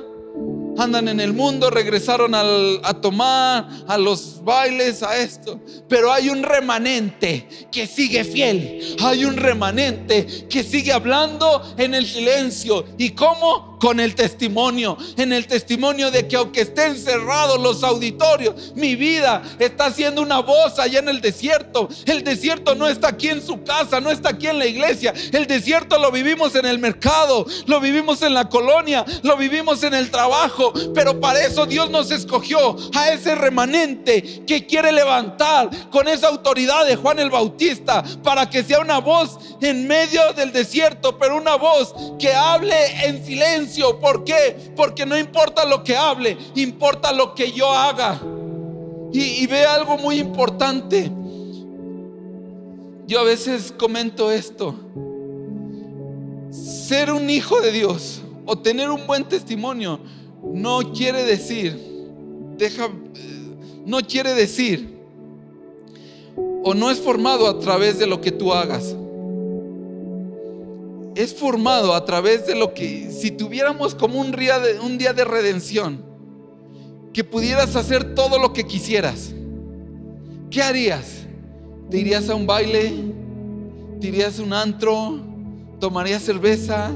Andan 0.76 1.08
en 1.08 1.20
el 1.20 1.32
mundo, 1.32 1.70
regresaron 1.70 2.34
a 2.34 3.00
tomar, 3.00 3.70
a 3.88 3.96
los 3.96 4.44
bailes, 4.44 5.02
a 5.02 5.16
esto. 5.16 5.58
Pero 5.88 6.12
hay 6.12 6.28
un 6.28 6.42
remanente 6.42 7.48
que 7.72 7.86
sigue 7.86 8.22
fiel. 8.22 8.96
Hay 9.02 9.24
un 9.24 9.38
remanente 9.38 10.46
que 10.50 10.62
sigue 10.62 10.92
hablando 10.92 11.74
en 11.78 11.94
el 11.94 12.06
silencio. 12.06 12.84
¿Y 12.98 13.10
cómo? 13.10 13.69
Con 13.80 13.98
el 13.98 14.14
testimonio, 14.14 14.96
en 15.16 15.32
el 15.32 15.46
testimonio 15.46 16.10
de 16.10 16.28
que 16.28 16.36
aunque 16.36 16.60
estén 16.60 16.96
cerrados 16.96 17.58
los 17.58 17.82
auditorios, 17.82 18.74
mi 18.76 18.94
vida 18.94 19.42
está 19.58 19.90
siendo 19.90 20.22
una 20.22 20.40
voz 20.40 20.78
allá 20.78 21.00
en 21.00 21.08
el 21.08 21.20
desierto. 21.20 21.88
El 22.04 22.22
desierto 22.22 22.74
no 22.74 22.86
está 22.86 23.08
aquí 23.08 23.28
en 23.28 23.44
su 23.44 23.64
casa, 23.64 24.00
no 24.00 24.10
está 24.10 24.30
aquí 24.30 24.46
en 24.46 24.58
la 24.58 24.66
iglesia. 24.66 25.14
El 25.32 25.46
desierto 25.46 25.98
lo 25.98 26.12
vivimos 26.12 26.54
en 26.54 26.66
el 26.66 26.78
mercado, 26.78 27.46
lo 27.66 27.80
vivimos 27.80 28.22
en 28.22 28.34
la 28.34 28.48
colonia, 28.48 29.04
lo 29.22 29.36
vivimos 29.36 29.82
en 29.82 29.94
el 29.94 30.10
trabajo. 30.10 30.72
Pero 30.94 31.18
para 31.18 31.40
eso 31.44 31.64
Dios 31.64 31.90
nos 31.90 32.10
escogió 32.10 32.76
a 32.94 33.10
ese 33.10 33.34
remanente 33.34 34.44
que 34.46 34.66
quiere 34.66 34.92
levantar 34.92 35.70
con 35.90 36.06
esa 36.06 36.28
autoridad 36.28 36.84
de 36.84 36.96
Juan 36.96 37.18
el 37.18 37.30
Bautista 37.30 38.04
para 38.22 38.48
que 38.50 38.62
sea 38.62 38.80
una 38.80 38.98
voz 38.98 39.38
en 39.62 39.86
medio 39.86 40.34
del 40.34 40.52
desierto, 40.52 41.18
pero 41.18 41.36
una 41.36 41.54
voz 41.56 41.94
que 42.18 42.34
hable 42.34 43.06
en 43.06 43.24
silencio. 43.24 43.69
¿Por 44.00 44.24
qué? 44.24 44.72
Porque 44.74 45.06
no 45.06 45.18
importa 45.18 45.64
lo 45.64 45.84
que 45.84 45.96
hable, 45.96 46.36
importa 46.54 47.12
lo 47.12 47.34
que 47.34 47.52
yo 47.52 47.70
haga. 47.70 48.20
Y, 49.12 49.46
ve 49.46 49.64
algo 49.64 49.98
muy 49.98 50.18
importante. 50.18 51.10
Yo 53.06 53.20
a 53.20 53.24
veces 53.24 53.72
comento 53.76 54.30
esto. 54.30 54.74
Ser 56.50 57.12
un 57.12 57.28
hijo 57.28 57.60
de 57.60 57.72
Dios 57.72 58.22
o 58.46 58.58
tener 58.58 58.90
un 58.90 59.06
buen 59.06 59.24
testimonio 59.24 60.00
no 60.42 60.92
quiere 60.92 61.24
decir, 61.24 61.78
deja, 62.56 62.88
no 63.84 63.98
quiere 64.00 64.34
decir, 64.34 64.98
o 66.62 66.74
no 66.74 66.90
es 66.90 66.98
formado 67.00 67.48
a 67.48 67.58
través 67.58 67.98
de 67.98 68.06
lo 68.06 68.20
que 68.20 68.30
tú 68.30 68.52
hagas. 68.52 68.94
Es 71.14 71.34
formado 71.34 71.94
a 71.94 72.04
través 72.04 72.46
de 72.46 72.54
lo 72.54 72.72
que, 72.72 73.10
si 73.10 73.30
tuviéramos 73.30 73.94
como 73.94 74.20
un 74.20 74.32
día 74.32 74.58
de, 74.58 75.24
redención, 75.24 76.04
que 77.12 77.24
pudieras 77.24 77.74
hacer 77.76 78.14
todo 78.14 78.38
lo 78.38 78.52
que 78.52 78.66
quisieras, 78.66 79.32
¿qué 80.50 80.62
harías? 80.62 81.26
¿Te 81.90 81.98
irías 81.98 82.28
a 82.28 82.34
un 82.34 82.46
baile? 82.46 82.92
¿Te 84.00 84.08
irías 84.08 84.38
a 84.38 84.42
un 84.42 84.52
antro? 84.52 85.18
¿Tomarías 85.80 86.22
cerveza? 86.22 86.92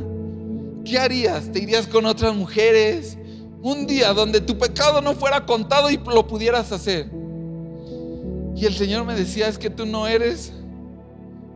¿Qué 0.85 0.99
harías? 0.99 1.51
¿Te 1.51 1.59
irías 1.59 1.87
con 1.87 2.07
otras 2.07 2.35
mujeres? 2.35 3.19
Un 3.63 3.87
día 3.87 4.13
donde 4.13 4.41
tu 4.41 4.57
pecado 4.57 5.01
no 5.01 5.15
fuera 5.15 5.45
contado 5.45 5.91
y 5.91 5.97
lo 5.97 6.27
pudieras 6.27 6.71
hacer. 6.71 7.11
Y 8.57 8.67
el 8.67 8.75
Señor 8.75 9.05
me 9.05 9.15
decía, 9.15 9.49
es 9.49 9.59
que 9.59 9.71
tú 9.71 9.85
no 9.85 10.07
eres 10.07 10.53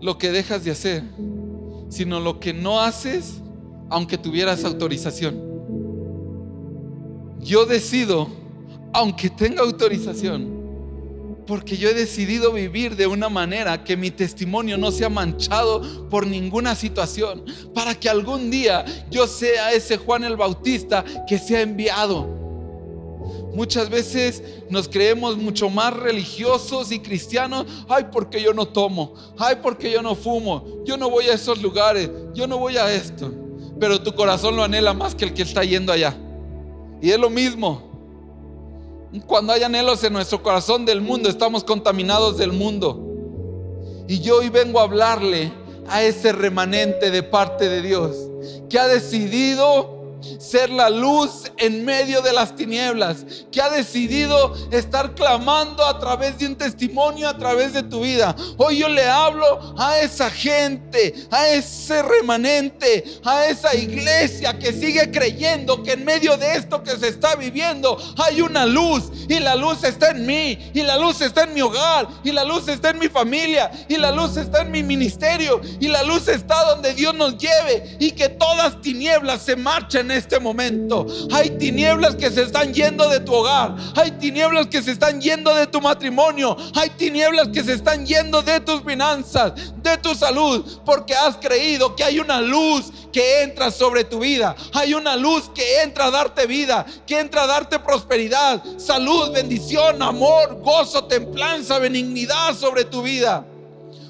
lo 0.01 0.19
que 0.19 0.31
dejas 0.31 0.65
de 0.65 0.73
hacer, 0.73 1.03
sino 1.89 2.21
lo 2.21 2.41
que 2.41 2.53
no 2.53 2.81
haces 2.81 3.41
aunque 3.91 4.19
tuvieras 4.19 4.65
autorización. 4.65 5.49
Yo 7.41 7.67
decido 7.67 8.29
aunque 8.93 9.31
tenga 9.31 9.63
autorización, 9.63 10.59
porque 11.47 11.77
yo 11.77 11.89
he 11.89 11.95
decidido 11.95 12.53
vivir 12.53 12.97
de 12.97 13.07
una 13.07 13.29
manera 13.29 13.85
que 13.85 13.97
mi 13.97 14.11
testimonio 14.11 14.77
no 14.77 14.91
sea 14.91 15.09
manchado 15.09 16.09
por 16.09 16.27
ninguna 16.27 16.75
situación, 16.75 17.45
para 17.75 17.95
que 17.95 18.09
algún 18.09 18.51
día 18.51 18.85
yo 19.11 19.27
sea 19.27 19.73
ese 19.73 19.97
Juan 19.97 20.25
el 20.25 20.37
Bautista 20.37 21.05
que 21.27 21.39
sea 21.39 21.61
enviado. 21.61 22.38
Muchas 23.59 23.91
veces 23.91 24.41
nos 24.71 24.89
creemos 24.89 25.37
mucho 25.37 25.69
más 25.69 25.93
religiosos 25.93 26.93
y 26.93 27.01
cristianos. 27.01 27.67
Ay, 27.89 28.07
porque 28.13 28.41
yo 28.41 28.55
no 28.55 28.69
tomo. 28.69 29.15
Ay, 29.37 29.57
porque 29.61 29.91
yo 29.91 30.01
no 30.01 30.15
fumo. 30.15 30.65
Yo 30.85 30.97
no 30.97 31.11
voy 31.11 31.25
a 31.25 31.35
esos 31.35 31.61
lugares. 31.61 32.09
Yo 32.35 32.47
no 32.47 32.59
voy 32.59 32.77
a 32.77 32.95
esto. 32.95 33.33
Pero 33.81 34.01
tu 34.01 34.15
corazón 34.15 34.55
lo 34.55 34.63
anhela 34.63 34.95
más 34.95 35.13
que 35.13 35.25
el 35.25 35.35
que 35.35 35.43
está 35.43 35.65
yendo 35.65 35.93
allá. 35.93 36.17
Y 37.03 37.11
es 37.11 37.19
lo 37.19 37.31
mismo. 37.31 37.83
Cuando 39.27 39.53
hay 39.53 39.65
anhelos 39.65 40.05
en 40.05 40.13
nuestro 40.13 40.41
corazón 40.41 40.87
del 40.87 41.01
mundo, 41.01 41.29
estamos 41.29 41.65
contaminados 41.65 42.39
del 42.39 42.53
mundo. 42.53 44.05
Y 44.07 44.21
yo 44.21 44.37
hoy 44.37 44.51
vengo 44.51 44.79
a 44.79 44.85
hablarle 44.85 45.51
a 45.89 46.05
ese 46.05 46.31
remanente 46.31 47.11
de 47.11 47.25
parte 47.25 47.69
de 47.69 47.83
Dios 47.83 48.17
que 48.71 48.79
ha 48.79 48.87
decidido 48.87 49.98
ser 50.39 50.71
la 50.71 50.91
luz 50.91 51.51
en 51.57 51.85
medio 51.85 52.23
de 52.23 52.33
las 52.33 52.55
tinieblas, 52.55 53.25
que 53.51 53.61
ha 53.61 53.71
decidido 53.71 54.55
estar 54.71 55.15
clamando 55.15 55.85
a 55.85 55.99
través 55.99 56.39
de 56.39 56.47
un 56.47 56.57
testimonio, 56.57 57.29
a 57.29 57.37
través 57.37 57.73
de 57.73 57.83
tu 57.83 58.01
vida. 58.01 58.35
Hoy 58.57 58.79
yo 58.79 58.89
le 58.89 59.05
hablo 59.05 59.75
a 59.79 60.01
esa 60.01 60.31
gente, 60.31 61.15
a 61.31 61.49
ese 61.49 62.03
remanente, 62.03 63.05
a 63.25 63.47
esa 63.47 63.75
iglesia 63.75 64.59
que 64.59 64.73
sigue 64.73 65.11
creyendo 65.11 65.83
que 65.83 65.93
en 65.93 66.05
medio 66.05 66.37
de 66.37 66.55
esto 66.55 66.83
que 66.83 66.97
se 66.97 67.09
está 67.09 67.37
viviendo 67.37 67.97
hay 68.17 68.41
una 68.41 68.67
luz 68.67 69.11
y 69.29 69.39
la 69.41 69.55
luz 69.55 69.85
está 69.85 70.11
en 70.11 70.27
mí 70.27 70.59
y 70.75 70.83
la 70.83 70.97
luz 70.97 71.21
está 71.21 71.45
en 71.45 71.55
mi 71.55 71.61
hogar 71.61 72.09
y 72.25 72.33
la 72.33 72.45
luz 72.45 72.69
está 72.69 72.91
en 72.91 72.99
mi 72.99 73.09
familia 73.09 73.71
y 73.89 73.97
la 73.97 74.11
luz 74.11 74.37
está 74.37 74.63
en 74.63 74.71
mi 74.71 74.83
ministerio 74.83 75.61
y 75.81 75.89
la 75.89 76.03
luz 76.03 76.29
está 76.29 76.65
donde 76.65 76.95
Dios 76.95 77.15
nos 77.15 77.37
lleve 77.39 77.97
y 77.99 78.13
que 78.13 78.29
todas 78.29 78.81
tinieblas 78.81 79.43
se 79.43 79.57
marchen 79.57 80.08
en 80.09 80.17
este 80.17 80.41
momento. 80.41 81.07
Hay 81.31 81.51
tinieblas 81.51 82.17
que 82.17 82.31
se 82.31 82.43
están 82.43 82.73
yendo 82.73 83.09
de 83.09 83.21
tu 83.21 83.35
hogar. 83.35 83.77
Hay 83.95 84.13
tinieblas 84.13 84.67
que 84.67 84.83
se 84.83 84.93
están 84.93 85.21
yendo 85.21 85.55
de 85.55 85.67
tu 85.67 85.81
matrimonio. 85.81 86.57
Hay 86.75 86.91
tinieblas 86.91 87.49
que 87.49 87.63
se 87.63 87.75
están 87.75 88.07
yendo 88.07 88.43
de 88.43 88.61
tus 88.61 88.83
finanzas, 88.83 89.53
de 89.83 89.97
tu 89.99 90.15
salud, 90.15 90.65
porque 90.85 91.15
has 91.15 91.37
creído 91.37 91.95
que 91.95 92.05
hay 92.05 92.19
una 92.19 92.41
luz 92.41 92.91
que 93.13 93.43
entra 93.43 93.71
sobre 93.71 94.05
tu 94.05 94.21
vida. 94.21 94.57
Hay 94.73 94.95
una 94.95 95.15
luz 95.17 95.51
que 95.55 95.83
entra 95.83 96.07
a 96.07 96.11
darte 96.11 96.47
vida, 96.47 96.87
que 97.07 97.19
entra 97.19 97.43
a 97.43 97.47
darte 97.47 97.79
prosperidad, 97.79 98.63
salud, 98.79 99.33
bendición, 99.33 100.03
amor, 100.03 100.61
gozo, 100.63 101.05
templanza, 101.05 101.79
benignidad 101.79 102.55
sobre 102.55 102.85
tu 102.85 103.03
vida. 103.03 103.45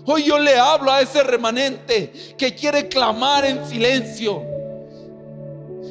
Hoy 0.05 0.25
yo 0.25 0.39
le 0.39 0.59
hablo 0.59 0.93
a 0.93 1.03
ese 1.03 1.23
remanente 1.23 2.35
que 2.39 2.55
quiere 2.55 2.89
clamar 2.89 3.45
en 3.45 3.69
silencio 3.69 4.58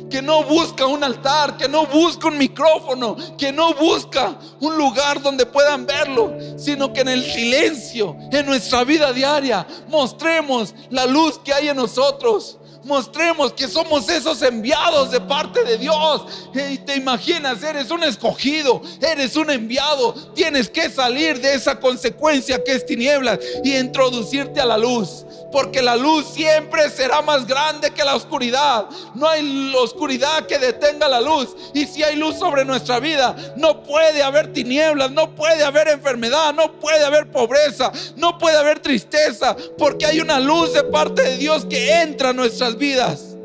que 0.10 0.22
no 0.22 0.44
busca 0.44 0.86
un 0.86 1.04
altar, 1.04 1.58
que 1.58 1.68
no 1.68 1.86
busca 1.86 2.28
un 2.28 2.38
micrófono, 2.38 3.16
que 3.38 3.52
no 3.52 3.74
busca 3.74 4.38
un 4.60 4.78
lugar 4.78 5.22
donde 5.22 5.46
puedan 5.46 5.86
verlo, 5.86 6.34
sino 6.58 6.94
que 6.94 7.02
en 7.02 7.10
el 7.10 7.24
silencio, 7.24 8.16
en 8.32 8.46
nuestra 8.46 8.84
vida 8.84 9.12
diaria, 9.14 9.66
mostremos 9.90 10.74
la 10.90 11.06
luz 11.06 11.40
que 11.40 11.54
hay 11.54 11.70
en 11.70 11.78
nosotros. 11.78 12.58
Mostremos 12.88 13.52
que 13.52 13.68
somos 13.68 14.08
esos 14.08 14.42
enviados 14.42 15.12
de 15.12 15.20
parte 15.20 15.64
de 15.64 15.78
Dios. 15.78 16.24
Y 16.54 16.78
te 16.78 16.96
imaginas, 16.96 17.62
eres 17.62 17.92
un 17.92 18.04
escogido, 18.04 18.82
eres 19.02 19.36
un 19.36 19.50
enviado. 19.50 20.14
Tienes 20.34 20.70
que 20.70 20.90
salir 20.90 21.42
de 21.42 21.54
esa 21.54 21.80
consecuencia 21.80 22.64
que 22.64 22.72
es 22.72 22.86
tinieblas 22.86 23.40
y 23.64 23.76
introducirte 23.76 24.62
a 24.62 24.66
la 24.66 24.78
luz 24.78 25.26
porque 25.52 25.82
la 25.82 25.96
luz 25.96 26.28
siempre 26.34 26.90
será 26.90 27.22
más 27.22 27.48
grande 27.48 27.92
que 27.92 28.04
la 28.04 28.16
oscuridad. 28.16 28.86
No 29.16 29.28
hay 29.28 29.74
oscuridad 29.76 30.46
que 30.46 30.60
detenga 30.60 31.08
la 31.08 31.22
luz. 31.22 31.56
Y 31.74 31.86
si 31.86 32.04
hay 32.04 32.16
luz 32.16 32.38
sobre 32.38 32.66
nuestra 32.66 33.00
vida, 33.00 33.36
no 33.56 33.84
puede 33.84 34.22
haber 34.22 34.54
tinieblas, 34.54 35.12
no 35.12 35.36
puede 35.36 35.64
haber 35.64 35.88
enfermedad, 35.88 36.54
no 36.54 36.74
puede 36.74 37.04
haber 37.06 37.32
pobreza, 37.32 37.92
no 38.16 38.38
puede 38.38 38.58
haber 38.58 38.80
tristeza, 38.80 39.56
porque 39.78 40.06
hay 40.06 40.20
una 40.20 40.40
luz 40.40 40.74
de 40.74 40.84
parte 40.84 41.22
de 41.24 41.38
Dios 41.38 41.66
que 41.66 42.02
entra 42.02 42.30
a 42.30 42.34
vidas. 42.78 43.36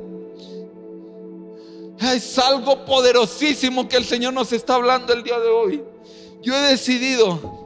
Es 2.00 2.38
algo 2.38 2.84
poderosísimo 2.84 3.88
que 3.88 3.96
el 3.96 4.04
Señor 4.04 4.32
nos 4.32 4.52
está 4.52 4.74
hablando 4.74 5.12
el 5.12 5.22
día 5.22 5.38
de 5.38 5.48
hoy. 5.48 5.82
Yo 6.42 6.54
he 6.54 6.70
decidido 6.70 7.62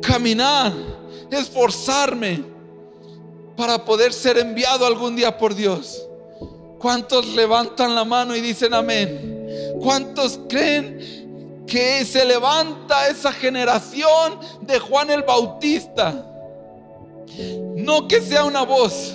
caminar, 0.00 0.72
esforzarme 1.30 2.42
para 3.56 3.84
poder 3.84 4.12
ser 4.12 4.38
enviado 4.38 4.86
algún 4.86 5.14
día 5.16 5.36
por 5.36 5.54
Dios. 5.54 6.06
¿Cuántos 6.78 7.26
levantan 7.34 7.94
la 7.94 8.04
mano 8.04 8.34
y 8.34 8.40
dicen 8.40 8.72
amén? 8.72 9.76
¿Cuántos 9.82 10.40
creen 10.48 11.64
que 11.66 12.04
se 12.06 12.24
levanta 12.24 13.08
esa 13.08 13.32
generación 13.32 14.38
de 14.62 14.78
Juan 14.78 15.10
el 15.10 15.22
Bautista? 15.22 16.26
No 17.76 18.08
que 18.08 18.20
sea 18.22 18.44
una 18.44 18.62
voz, 18.62 19.14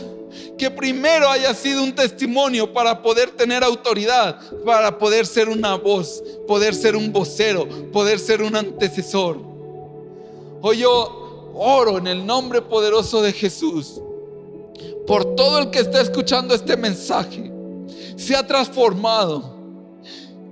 que 0.58 0.72
primero 0.72 1.30
haya 1.30 1.54
sido 1.54 1.84
un 1.84 1.94
testimonio 1.94 2.72
para 2.72 3.02
poder 3.02 3.32
tener 3.32 3.64
autoridad, 3.64 4.40
para 4.66 4.98
poder 4.98 5.26
ser 5.26 5.50
una 5.50 5.76
voz, 5.76 6.24
poder 6.48 6.74
ser 6.74 6.96
un 6.96 7.12
vocero, 7.12 7.68
poder 7.92 8.20
ser 8.20 8.42
un 8.42 8.56
antecesor. 8.56 9.40
Hoy 10.62 10.80
yo 10.80 11.52
oro 11.54 11.98
en 11.98 12.08
el 12.08 12.26
nombre 12.26 12.62
poderoso 12.62 13.22
de 13.22 13.34
Jesús 13.34 14.00
por 15.06 15.36
todo 15.36 15.60
el 15.60 15.70
que 15.70 15.80
está 15.80 16.02
escuchando 16.02 16.56
este 16.56 16.76
mensaje, 16.76 17.52
se 18.16 18.36
ha 18.36 18.46
transformado. 18.46 19.55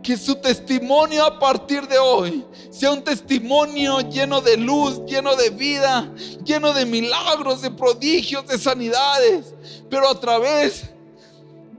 Que 0.04 0.18
su 0.18 0.36
testimonio 0.36 1.26
a 1.26 1.40
partir 1.40 1.88
de 1.88 1.98
hoy 1.98 2.44
sea 2.70 2.92
un 2.92 3.02
testimonio 3.02 4.02
lleno 4.02 4.42
de 4.42 4.58
luz, 4.58 5.02
lleno 5.06 5.34
de 5.38 5.50
vida, 5.50 6.12
lleno 6.44 6.74
de 6.74 6.86
milagros, 6.86 7.62
de 7.62 7.72
prodigios, 7.72 8.46
de 8.46 8.58
sanidades, 8.58 9.54
pero 9.90 10.10
a 10.10 10.20
través 10.20 10.84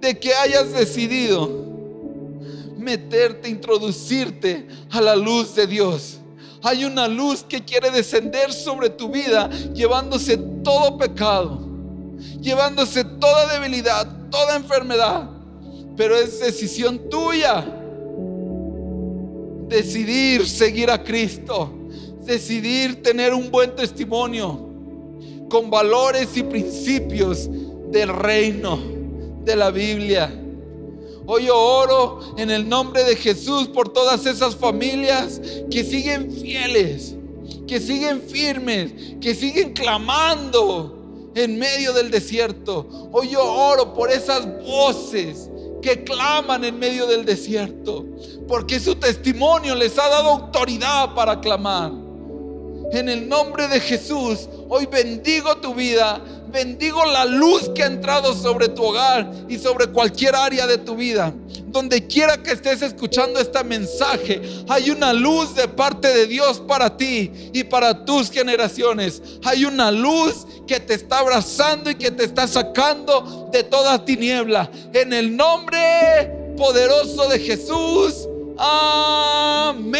de 0.01 0.19
que 0.19 0.35
hayas 0.35 0.73
decidido 0.73 1.51
meterte, 2.79 3.51
introducirte 3.51 4.69
a 4.91 5.03
la 5.03 5.17
luz 5.17 5.55
de 5.55 5.67
Dios. 5.67 6.19
Hay 6.63 6.87
una 6.87 7.07
luz 7.09 7.45
que 7.47 7.63
quiere 7.63 7.91
descender 7.91 8.55
sobre 8.55 8.89
tu 8.89 9.11
vida, 9.11 9.51
llevándose 9.75 10.39
todo 10.39 10.97
pecado, 10.97 11.61
llevándose 12.41 13.05
toda 13.05 13.53
debilidad, 13.53 14.09
toda 14.31 14.57
enfermedad. 14.57 15.29
Pero 15.95 16.17
es 16.17 16.41
decisión 16.41 17.11
tuya 17.11 17.83
decidir 19.69 20.47
seguir 20.49 20.91
a 20.91 21.03
Cristo, 21.03 21.71
decidir 22.25 23.03
tener 23.03 23.33
un 23.33 23.51
buen 23.51 23.75
testimonio 23.75 24.69
con 25.49 25.71
valores 25.71 26.37
y 26.37 26.43
principios 26.43 27.49
del 27.91 28.09
reino 28.09 28.79
de 29.45 29.57
la 29.57 29.71
Biblia. 29.71 30.33
Hoy 31.27 31.47
yo 31.47 31.59
oro 31.59 32.35
en 32.37 32.51
el 32.51 32.69
nombre 32.69 33.03
de 33.05 33.17
Jesús 33.17 33.69
por 33.69 33.93
todas 33.93 34.27
esas 34.27 34.57
familias 34.57 35.41
que 35.71 35.83
siguen 35.83 36.31
fieles, 36.31 37.15
que 37.67 37.81
siguen 37.81 38.21
firmes, 38.21 38.93
que 39.21 39.35
siguen 39.35 39.73
clamando 39.73 41.31
en 41.35 41.59
medio 41.59 41.93
del 41.93 42.11
desierto. 42.11 42.87
Hoy 43.13 43.31
yo 43.31 43.43
oro 43.43 43.95
por 43.95 44.11
esas 44.11 44.47
voces 44.65 45.49
que 45.85 46.03
claman 46.03 46.65
en 46.65 46.79
medio 46.79 47.07
del 47.07 47.27
desierto, 47.27 48.07
porque 48.49 48.81
su 48.81 48.97
testimonio 48.97 49.75
les 49.75 49.99
ha 49.99 50.09
dado 50.09 50.31
autoridad 50.31 51.15
para 51.15 51.39
clamar. 51.39 51.93
En 52.93 53.11
el 53.11 53.29
nombre 53.29 53.69
de 53.69 53.79
Jesús, 53.81 54.49
hoy 54.71 54.87
bendigo 54.87 55.55
tu 55.57 55.75
vida 55.75 56.23
bendigo 56.55 57.05
la 57.05 57.27
luz 57.27 57.69
que 57.75 57.83
ha 57.83 57.87
entrado 57.87 58.33
sobre 58.33 58.69
tu 58.69 58.85
hogar 58.85 59.29
y 59.49 59.59
sobre 59.59 59.89
cualquier 59.89 60.37
área 60.37 60.67
de 60.69 60.79
tu 60.79 60.95
vida. 60.95 61.35
Donde 61.67 62.07
quiera 62.07 62.41
que 62.41 62.53
estés 62.53 62.81
escuchando 62.81 63.41
este 63.41 63.65
mensaje, 63.65 64.41
hay 64.69 64.91
una 64.91 65.13
luz 65.13 65.57
de 65.57 65.67
parte 65.67 66.07
de 66.09 66.29
Dios 66.29 66.61
para 66.61 66.97
ti 66.97 67.33
y 67.53 67.65
para 67.65 68.05
tus 68.05 68.31
generaciones. 68.31 69.21
Hay 69.45 69.65
una 69.65 69.91
luz 69.91 70.47
que 70.69 70.79
te 70.79 70.95
está 70.95 71.19
abrazando 71.19 71.91
y 71.91 71.97
que 71.97 72.13
te 72.13 72.25
está 72.25 72.47
sacando 72.47 73.49
de 73.53 73.65
toda 73.65 74.05
tiniebla. 74.05 74.71
En 74.93 75.13
el 75.13 75.37
nombre 75.37 76.55
poderoso 76.57 77.29
de 77.29 77.41
Jesús. 77.41 78.29
Amén. 78.57 79.91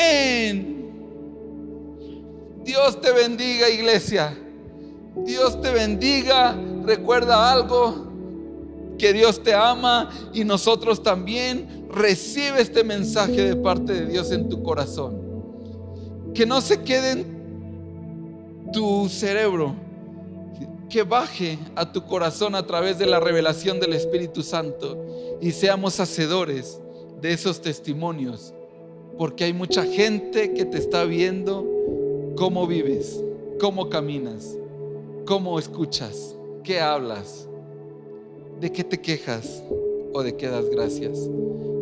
Dios 2.63 3.01
te 3.01 3.11
bendiga, 3.11 3.69
iglesia. 3.69 4.39
Dios 5.17 5.61
te 5.61 5.71
bendiga. 5.71 6.57
Recuerda 6.85 7.53
algo, 7.53 8.13
que 8.99 9.13
Dios 9.13 9.43
te 9.43 9.55
ama 9.55 10.11
y 10.33 10.45
nosotros 10.45 11.03
también. 11.03 11.87
Recibe 11.91 12.61
este 12.61 12.85
mensaje 12.85 13.43
de 13.43 13.57
parte 13.57 13.93
de 13.93 14.07
Dios 14.07 14.33
en 14.33 14.49
tu 14.49 14.63
corazón. 14.63 15.21
Que 16.35 16.47
no 16.47 16.61
se 16.61 16.83
quede 16.83 17.13
en 17.13 18.71
tu 18.73 19.09
cerebro, 19.09 19.75
que 20.91 21.05
baje 21.05 21.59
a 21.77 21.93
tu 21.93 22.05
corazón 22.05 22.55
a 22.55 22.67
través 22.67 22.99
de 22.99 23.07
la 23.07 23.21
revelación 23.21 23.79
del 23.79 23.93
Espíritu 23.93 24.43
Santo 24.43 24.99
y 25.41 25.53
seamos 25.53 26.01
hacedores 26.01 26.81
de 27.21 27.33
esos 27.33 27.61
testimonios. 27.61 28.53
Porque 29.17 29.45
hay 29.45 29.53
mucha 29.53 29.85
gente 29.85 30.55
que 30.55 30.65
te 30.65 30.79
está 30.79 31.05
viendo 31.05 31.65
cómo 32.37 32.67
vives, 32.67 33.23
cómo 33.61 33.89
caminas. 33.89 34.57
¿Cómo 35.27 35.59
escuchas? 35.59 36.37
¿Qué 36.63 36.81
hablas? 36.81 37.49
¿De 38.61 38.71
qué 38.71 38.85
te 38.85 39.01
quejas 39.01 39.63
o 40.13 40.23
de 40.23 40.37
qué 40.37 40.49
das 40.49 40.69
gracias? 40.69 41.19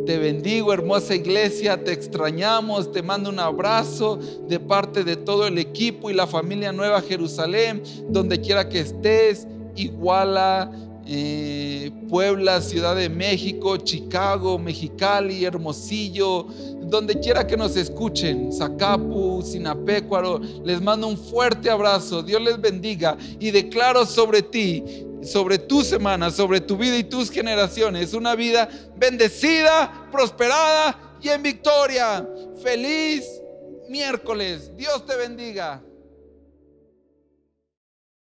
Te 0.06 0.16
bendigo, 0.18 0.72
hermosa 0.72 1.16
iglesia, 1.16 1.82
te 1.82 1.92
extrañamos, 1.92 2.92
te 2.92 3.02
mando 3.02 3.30
un 3.30 3.40
abrazo 3.40 4.20
de 4.48 4.60
parte 4.60 5.02
de 5.02 5.16
todo 5.16 5.48
el 5.48 5.58
equipo 5.58 6.08
y 6.08 6.14
la 6.14 6.28
familia 6.28 6.72
Nueva 6.72 7.00
Jerusalén, 7.00 7.82
donde 8.08 8.40
quiera 8.40 8.68
que 8.68 8.78
estés, 8.78 9.48
Iguala, 9.74 10.70
eh, 11.14 11.90
Puebla, 12.08 12.62
Ciudad 12.62 12.96
de 12.96 13.10
México, 13.10 13.76
Chicago, 13.76 14.58
Mexicali, 14.58 15.44
Hermosillo, 15.44 16.46
donde 16.84 17.20
quiera 17.20 17.46
que 17.46 17.54
nos 17.54 17.76
escuchen, 17.76 18.50
Zacapu, 18.50 19.42
Sinapecuaro, 19.42 20.40
les 20.64 20.80
mando 20.80 21.08
un 21.08 21.18
fuerte 21.18 21.68
abrazo, 21.68 22.22
Dios 22.22 22.40
les 22.40 22.58
bendiga 22.58 23.18
y 23.38 23.50
declaro 23.50 24.06
sobre 24.06 24.40
ti, 24.40 24.82
sobre 25.22 25.58
tu 25.58 25.82
semana, 25.82 26.30
sobre 26.30 26.62
tu 26.62 26.78
vida 26.78 26.96
y 26.96 27.04
tus 27.04 27.30
generaciones, 27.30 28.14
una 28.14 28.34
vida 28.34 28.70
bendecida, 28.96 30.08
prosperada 30.10 31.18
y 31.20 31.28
en 31.28 31.42
victoria. 31.42 32.26
Feliz 32.62 33.24
miércoles, 33.90 34.74
Dios 34.78 35.04
te 35.04 35.14
bendiga. 35.16 35.82